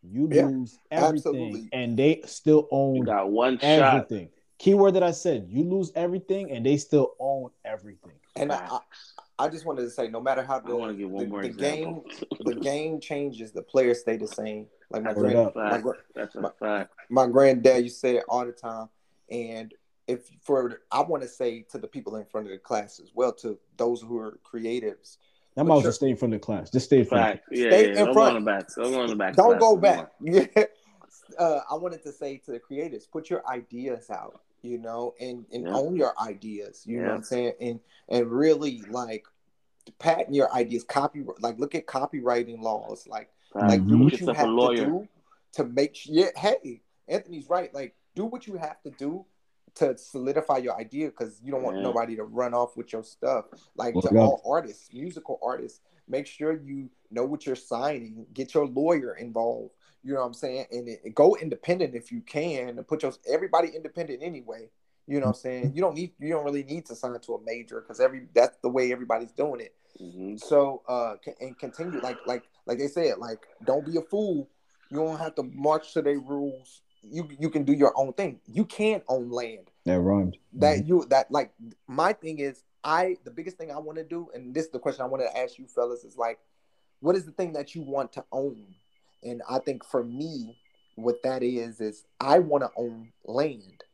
[0.03, 1.69] you Yeah, lose everything, absolutely.
[1.73, 3.67] and they still you own got one shot.
[3.95, 4.31] everything.
[4.59, 8.13] Keyword that I said: you lose everything, and they still own everything.
[8.37, 8.79] And I, I,
[9.47, 11.49] I just wanted to say, no matter how I want the, one the, more the
[11.49, 12.03] game
[12.41, 14.67] the game changes, the players stay the same.
[14.91, 15.57] Like my grand, up.
[15.57, 15.83] a my, fact.
[15.83, 16.95] gra- That's a my- fact.
[17.11, 18.89] my granddad used to say it all the time.
[19.31, 19.73] And
[20.07, 23.11] if for I want to say to the people in front of the class as
[23.15, 25.17] well, to those who are creatives,
[25.57, 25.93] I'm But also sure.
[25.93, 26.71] stay in front of the class.
[26.71, 27.25] Just stay in front.
[27.37, 27.45] Fact.
[27.51, 27.89] Yeah, Stay yeah.
[28.01, 28.35] in Don't front.
[28.35, 28.69] go the back.
[28.75, 29.35] Don't go the back.
[29.37, 30.49] don't go Come on.
[30.55, 30.71] back.
[31.39, 35.47] uh, I wanted to say to the creatives, put your ideas out, you know, and
[35.53, 35.75] and Yeah.
[35.75, 36.83] own your ideas.
[36.87, 37.53] You know what I'm saying?
[37.61, 39.25] And and really like
[39.99, 40.85] patent your ideas.
[40.85, 43.07] Copy like look at copyrighting laws.
[43.07, 43.69] Like Fact.
[43.69, 44.05] like do Mhm.
[44.05, 45.09] what you yourself a have to do
[45.53, 46.15] to make sure.
[46.15, 47.73] Yeah, hey, Anthony's right.
[47.73, 49.25] Like do what you have to do
[49.77, 51.83] to solidify your idea because you don't want Yeah.
[51.83, 53.47] nobody to run off with your stuff.
[53.77, 54.29] Like to Word up.
[54.29, 58.27] all artists, musical artists, make sure you know what you're signing.
[58.33, 59.73] Get your lawyer involved.
[60.03, 60.67] You know what I'm saying?
[60.71, 64.69] And it, go independent if you can, and put your everybody independent anyway.
[65.07, 65.73] You know what I'm saying?
[65.75, 68.57] You don't need you don't really need to sign to a major because every that's
[68.63, 69.75] the way everybody's doing it.
[70.01, 70.39] Mhm.
[70.41, 74.49] So uh and continue like like like they said like don't be a fool.
[74.91, 76.83] You don't have to march to their rules.
[77.03, 78.41] You you can do your own thing.
[78.47, 79.71] You can own land.
[79.85, 80.37] That rhymed.
[80.55, 80.89] That mm-hmm.
[80.89, 81.53] you that like
[81.87, 84.79] my thing is I the biggest thing I want to do and this is the
[84.79, 86.39] question I wanted to ask you fellas is like
[87.01, 88.65] what is the thing that you want to own?
[89.23, 90.59] And I think for me
[90.97, 93.85] what that is is I want to own land.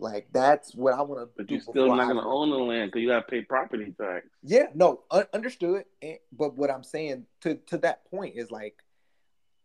[0.00, 3.02] Like that's what I want to But you're still not gonna own the land because
[3.02, 4.26] you gotta pay property tax.
[4.42, 5.84] yeah, no, un- understood.
[6.00, 8.76] And, but what I'm saying to to that point is like,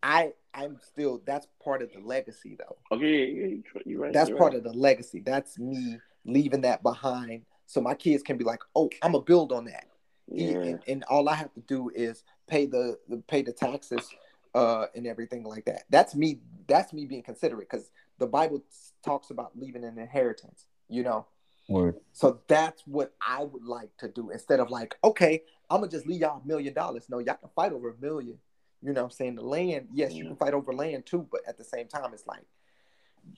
[0.03, 2.75] I I'm still that's part of the legacy though.
[2.95, 4.13] Okay, yeah, yeah, you're right.
[4.13, 4.57] That's you're part right.
[4.57, 5.21] of the legacy.
[5.21, 9.53] That's me leaving that behind, so my kids can be like, oh, I'm gonna build
[9.53, 9.86] on that.
[10.27, 10.57] Yeah.
[10.57, 14.09] And, and all I have to do is pay the, the pay the taxes,
[14.53, 15.83] uh, and everything like that.
[15.89, 16.39] That's me.
[16.67, 18.63] That's me being considerate because the Bible
[19.03, 20.66] talks about leaving an inheritance.
[20.89, 21.26] You know.
[21.68, 21.95] Word.
[22.13, 26.05] So that's what I would like to do instead of like, okay, I'm gonna just
[26.05, 27.07] leave y'all a million dollars.
[27.09, 28.38] No, y'all can fight over a million.
[28.82, 29.36] You know what I'm saying?
[29.36, 32.28] The land, yes, you can fight over land too, but at the same time, it's
[32.28, 32.43] like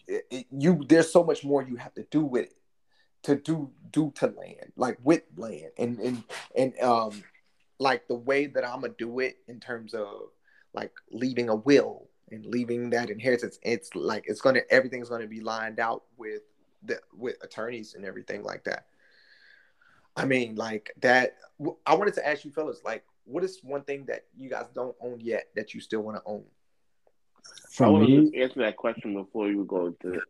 [0.07, 2.55] it, it- you there's so much more you have to do with it
[3.23, 5.71] to do do to land, like with land.
[5.77, 6.23] And and
[6.55, 7.23] and um
[7.79, 10.29] like the way that I'm gonna do it in terms of
[10.73, 15.41] like leaving a will and leaving that inheritance, it's like it's gonna everything's gonna be
[15.41, 16.41] lined out with
[16.83, 18.87] the with attorneys and everything like that.
[20.15, 21.37] I mean, like that.
[21.85, 24.95] I wanted to ask you, fellas, like, what is one thing that you guys don't
[24.99, 26.43] own yet that you still want to own?
[27.45, 30.21] I For want me, to answer that question before you go to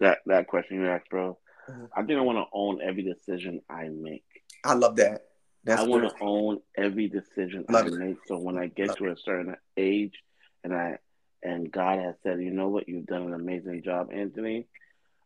[0.00, 1.38] that that question you asked, bro.
[1.68, 1.88] Mhm.
[1.96, 4.24] I think I want to own every decision I make.
[4.64, 5.26] I love that.
[5.64, 7.94] That's I want to own every decision Love I it.
[7.94, 8.18] make.
[8.26, 10.22] So when I get Love to a certain age,
[10.62, 10.98] and I
[11.44, 14.66] and God has said, you know what, you've done an amazing job, Anthony.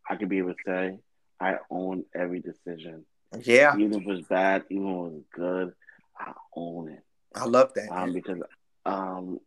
[0.08, 0.98] I could be able to say,
[1.40, 3.04] I own every decision,
[3.44, 5.72] Yeah, even if it's bad, even if it was good.
[6.18, 7.04] I own it.
[7.34, 7.92] I love that.
[7.92, 8.38] um, because
[8.84, 9.38] um,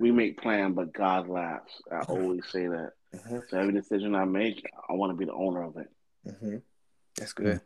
[0.00, 1.72] we make plan, but God laughs.
[1.92, 2.92] I always say that.
[3.26, 5.88] hmm So every decision I make, I want to be the owner of it.
[6.40, 6.56] hmm
[7.16, 7.60] That's good.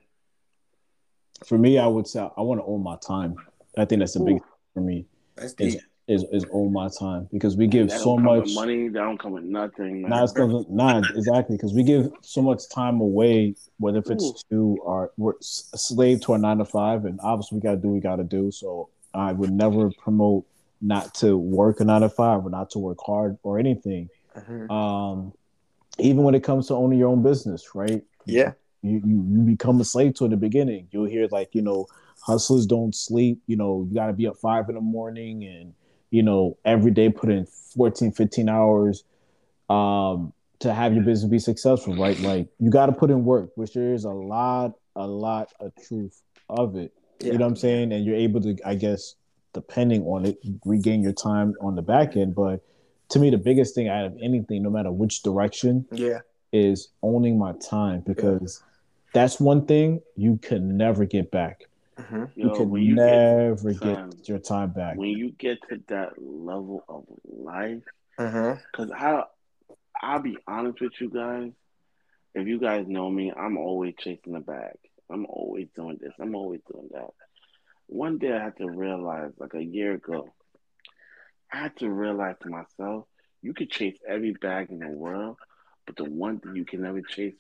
[1.46, 3.36] for me, I would say I want to own my time.
[3.78, 4.44] I think that's a big Ooh.
[4.74, 5.06] for me.
[5.36, 5.74] That's Is deep.
[5.76, 8.88] is is is all my time because we give so don't with much money.
[8.88, 10.10] That don't come with nothing, man.
[10.10, 14.24] Nah, it's not, nah, exactly because we give so much time away, whether if it's
[14.24, 14.34] Ooh.
[14.50, 17.76] to our we're s- a slave to our nine to five, and obviously we gotta
[17.76, 18.50] do what we gotta do.
[18.50, 20.44] So I would never promote
[20.82, 24.08] not to work a nine to five or not to work hard or anything.
[24.36, 24.70] Mhm.
[24.70, 25.32] Um,
[25.98, 28.02] even when it comes to owning your own business, right?
[28.26, 28.52] Yeah.
[28.82, 30.88] you, you you become a slave to it in the beginning.
[30.90, 31.86] You'll hear like, you know,
[32.22, 35.74] hustlers don't sleep, you know, you gotta be up five in the morning and
[36.10, 39.04] you know, every day put in 14, 15 hours
[39.68, 42.18] um to have your business be successful, right?
[42.20, 46.20] Like you gotta put in work, which there is a lot, a lot of truth
[46.50, 46.92] of it.
[47.20, 47.32] Yeah.
[47.32, 47.92] You know what I'm saying?
[47.92, 49.14] And you're able to, I guess,
[49.54, 52.34] depending on it, regain your time on the back end.
[52.34, 52.62] But
[53.10, 56.18] to me, the biggest thing out of anything, no matter which direction, Yeah.
[56.52, 58.62] is owning my time because
[59.14, 61.64] that's one thing you can never get back.
[62.00, 64.96] Hmm You Yo, can you never get, get, your time back.
[64.96, 67.82] when you get to that level of life,
[68.16, 69.24] because I,
[70.02, 71.52] I'll be honest with you guys.
[72.34, 74.76] If you guys know me, I'm always chasing the bag.
[75.10, 76.12] I'm always doing this.
[76.20, 77.10] I'm always doing that.
[77.88, 80.28] One day I had to realize, like a year ago,
[81.52, 83.06] I had to realize to myself,
[83.42, 85.38] you could chase every bag in the world,
[85.86, 87.34] but the one thing you can never chase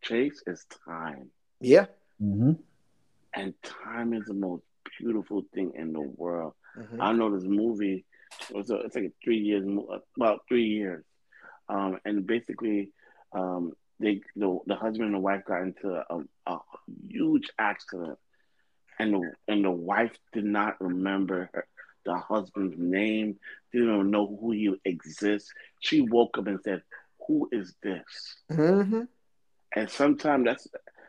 [0.00, 1.30] chase is time.
[1.60, 1.86] Yeah.
[2.18, 2.52] hmm
[3.36, 3.54] And
[3.84, 4.62] time is the most
[4.98, 6.54] beautiful thing in the world.
[6.76, 8.04] hmm I know this movie.
[8.52, 9.64] Was a, it's like a three years,
[10.16, 11.04] about three years,
[11.68, 12.90] um, and basically,
[13.32, 16.58] um, they the, the husband and the wife got into a, a
[17.08, 18.18] huge accident,
[18.98, 21.66] and the and the wife did not remember her,
[22.04, 23.36] the husband's name,
[23.72, 25.52] didn't know who he exists.
[25.80, 26.82] She woke up and said,
[27.28, 29.02] "Who is this?" hmm
[29.76, 30.66] And sometimes that's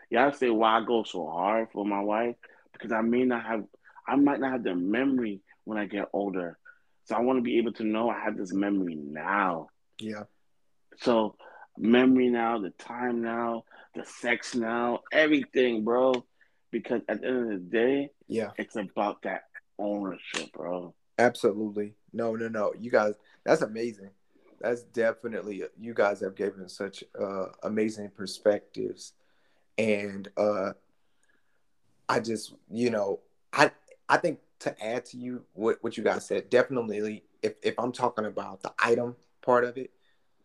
[0.09, 2.35] y'all say why I go so hard for my wife
[2.73, 3.63] because I may not have
[4.07, 6.57] I might not have the memory when I get older.
[7.05, 9.67] So I want to be able to know I have this memory now.
[9.99, 10.23] Yeah.
[10.97, 11.35] So
[11.77, 13.63] memory now, the time now,
[13.95, 16.25] the sex now, everything, bro.
[16.71, 18.51] Because at the end of the day, Yeah.
[18.57, 19.43] it's about that
[19.79, 20.93] ownership, bro.
[21.17, 21.93] Absolutely.
[22.11, 22.73] No, no, no.
[22.79, 24.09] You guys, that's amazing.
[24.59, 29.13] That's definitely you guys have given such uh, amazing perspectives,
[29.77, 30.73] and uh,
[32.07, 33.19] I just you know
[33.53, 33.71] I
[34.09, 37.91] I think to add to you what what you guys said, definitely if if I'm
[37.91, 39.91] talking about the item part of it,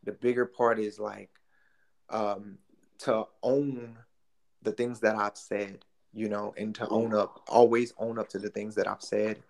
[0.04, 1.30] the bigger part is like
[2.08, 2.58] um,
[2.98, 3.96] to own
[4.62, 8.38] the things that I've said, you know, and to own up, always own up to
[8.38, 9.42] the things that I've said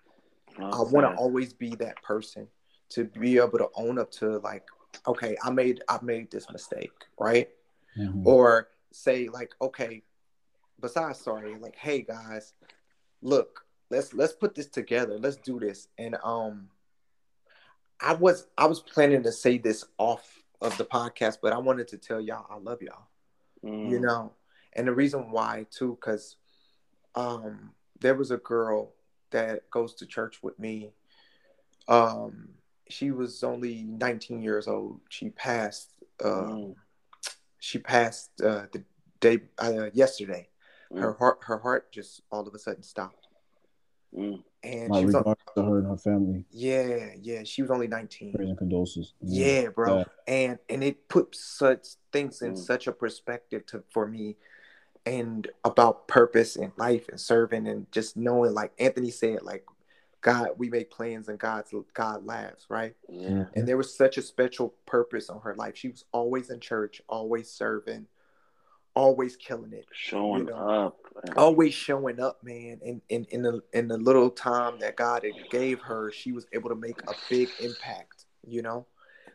[0.59, 2.47] I want to always be that person
[2.91, 4.67] to be able to own up to like,
[5.07, 7.49] okay, I made I made this mistake, right?
[7.97, 8.27] Mhm.
[8.27, 10.03] Or say like, okay,
[10.81, 12.55] besides sorry, like, hey guys,
[13.23, 15.19] look, let's let's put this together.
[15.19, 15.89] Let's do this.
[15.99, 16.69] And um
[18.01, 21.89] I was I was planning to say this off of the podcast, but I wanted
[21.89, 23.07] to tell y'all I love y'all
[23.63, 23.91] Mm.
[23.91, 24.33] you know
[24.73, 26.37] and the reason why too because
[27.15, 28.95] um there was a girl
[29.33, 30.93] that goes to church with me
[31.87, 32.49] um
[32.89, 35.91] she was only 19 years old she passed
[36.25, 36.75] uh Mm.
[37.61, 38.83] She passed uh the
[39.21, 40.49] day uh, yesterday
[40.97, 41.19] her Mm.
[41.19, 43.29] heart her heart just all of a sudden stopped
[44.13, 44.43] Mm.
[44.65, 46.45] and My she was on, regards to her and her family.
[46.51, 49.15] yeah yeah she was only 19 Prayers and condolences.
[49.21, 50.05] yeah bro Yeah.
[50.27, 52.59] and and it put such things in Mm.
[52.59, 54.37] such a perspective to for me
[55.07, 59.65] and about purpose and life and serving and just knowing like anthony said like
[60.21, 63.47] god we make plans and god's god laughs right Yeah.
[63.55, 67.01] and there was such a special purpose on her life she was always in church
[67.09, 68.07] always serving
[68.95, 70.57] always killing it Showing You know.
[70.57, 70.99] up.
[71.37, 75.33] always showing up man and in, in, the in the little time that god had
[75.51, 78.87] gave her she was able to make a big impact you know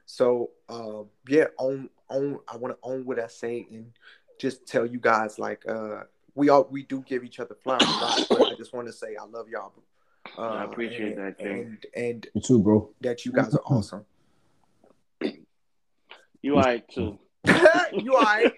[0.05, 3.91] so um yeah own own i want to own what i say and
[4.39, 6.01] just tell you guys like uh
[6.36, 8.27] we all we do give each other flowers right?
[8.29, 9.71] but i just want to say i love y'all
[10.38, 11.77] uh, I appreciate and, that, King.
[11.95, 12.89] and and You too, bro.
[13.01, 14.05] that you guys are awesome
[16.41, 17.17] You alright too.
[17.93, 18.53] you all right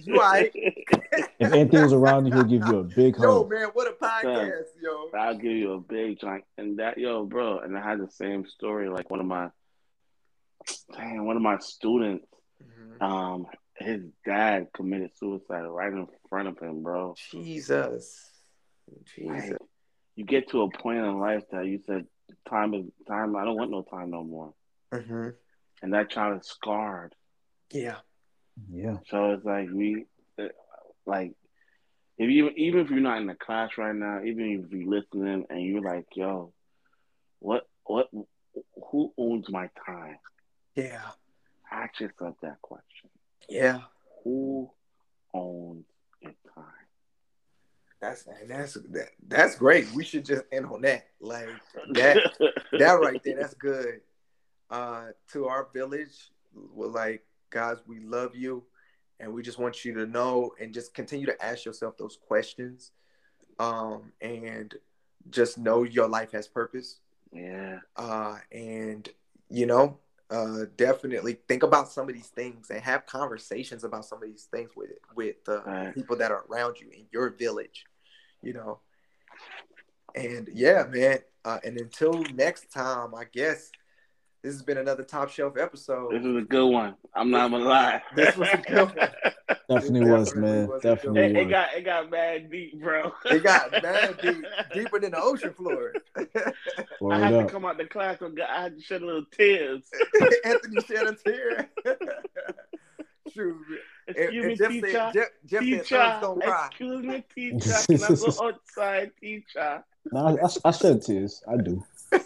[0.00, 0.52] you all right
[1.38, 3.24] If Anthony was around, he'll give you a big hug.
[3.24, 3.50] yo hug.
[3.50, 6.44] man what a podcast yo I'll give you a big joint.
[6.58, 8.88] And that, yo, bro, and I had the same story.
[8.88, 9.48] Like one of my,
[10.94, 12.26] dang, one of my students,
[12.62, 13.02] Mhm.
[13.02, 13.46] um,
[13.76, 17.14] his dad committed suicide right in front of him, bro.
[17.30, 18.30] jesus
[18.88, 19.58] Like, jesus
[20.16, 22.06] you get to a point in life that you said,
[22.48, 23.36] time is time.
[23.36, 24.54] I don't want no time no more.
[24.92, 25.28] hmm
[25.82, 27.14] And that child is scarred.
[27.70, 27.96] Yeah.
[28.70, 28.98] Yeah.
[29.08, 30.04] So it's like we,
[30.38, 30.48] uh,
[31.06, 31.32] like,
[32.18, 35.46] if you even if you're not in the class right now, even if you're listening
[35.48, 36.52] and you're like, yo,
[37.38, 38.08] what what
[38.90, 40.18] who owns my time?
[40.76, 41.00] Yeah.
[41.70, 43.10] Ask yourself that question.
[43.48, 43.80] Yeah.
[44.24, 44.70] Who
[45.32, 45.91] owns your time?
[48.02, 49.90] That's and that's that, that's great.
[49.92, 51.06] We should just end on that.
[51.20, 51.48] Like
[51.92, 52.18] that
[52.78, 54.00] that right there, that's good.
[54.68, 58.64] Uh to our village, we're like, guys, we love you
[59.20, 62.90] and we just want you to know and just continue to ask yourself those questions.
[63.60, 64.74] Um and
[65.30, 66.98] just know your life has purpose.
[67.32, 67.78] Yeah.
[67.94, 69.08] Uh and
[69.48, 69.98] you know,
[70.28, 74.48] uh definitely think about some of these things and have conversations about some of these
[74.50, 75.94] things with with uh, Right.
[75.94, 77.84] people that are around you in your village
[78.42, 78.78] you know
[80.14, 83.70] and yeah man uh, and until next time i guess
[84.42, 86.10] this has been another top shelf episode.
[86.10, 86.96] This episode is a good one.
[87.14, 88.02] I'm not gonna lie.
[88.16, 88.96] This was a good one.
[89.68, 90.68] Definitely was, definitely man.
[90.68, 93.12] was Definitely It, it got it got mad deep, bro.
[93.26, 96.24] it got mad deep deeper than the ocean floor I
[97.00, 98.34] Word had to come out the classroom.
[98.46, 99.88] I had to shed a little tears.
[100.44, 101.70] anthony shed a tear
[103.32, 103.56] Shoot.
[104.08, 104.90] Excuse And- and me, Jeff teacher.
[104.90, 106.18] said, Jeff, Jeff teacher.
[106.20, 106.42] thumbs.
[106.68, 107.74] Excuse me, teacher.
[107.86, 109.84] Can I go outside, teacher?
[110.12, 111.42] Nah, I, I shed tears.
[111.48, 111.82] I do.
[112.12, 112.18] I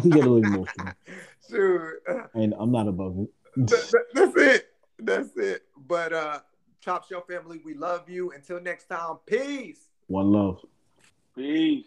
[0.00, 0.92] can get a little emotional,
[1.48, 1.94] Shoot.
[2.34, 3.28] and I'm not above it.
[3.56, 4.66] That- that- that's it.
[4.98, 5.62] That's it.
[5.86, 6.40] But uh
[6.84, 8.32] Top Shelf family, we love you.
[8.32, 9.88] Until next time, peace.
[10.08, 10.60] One love.
[11.36, 11.84] Peace.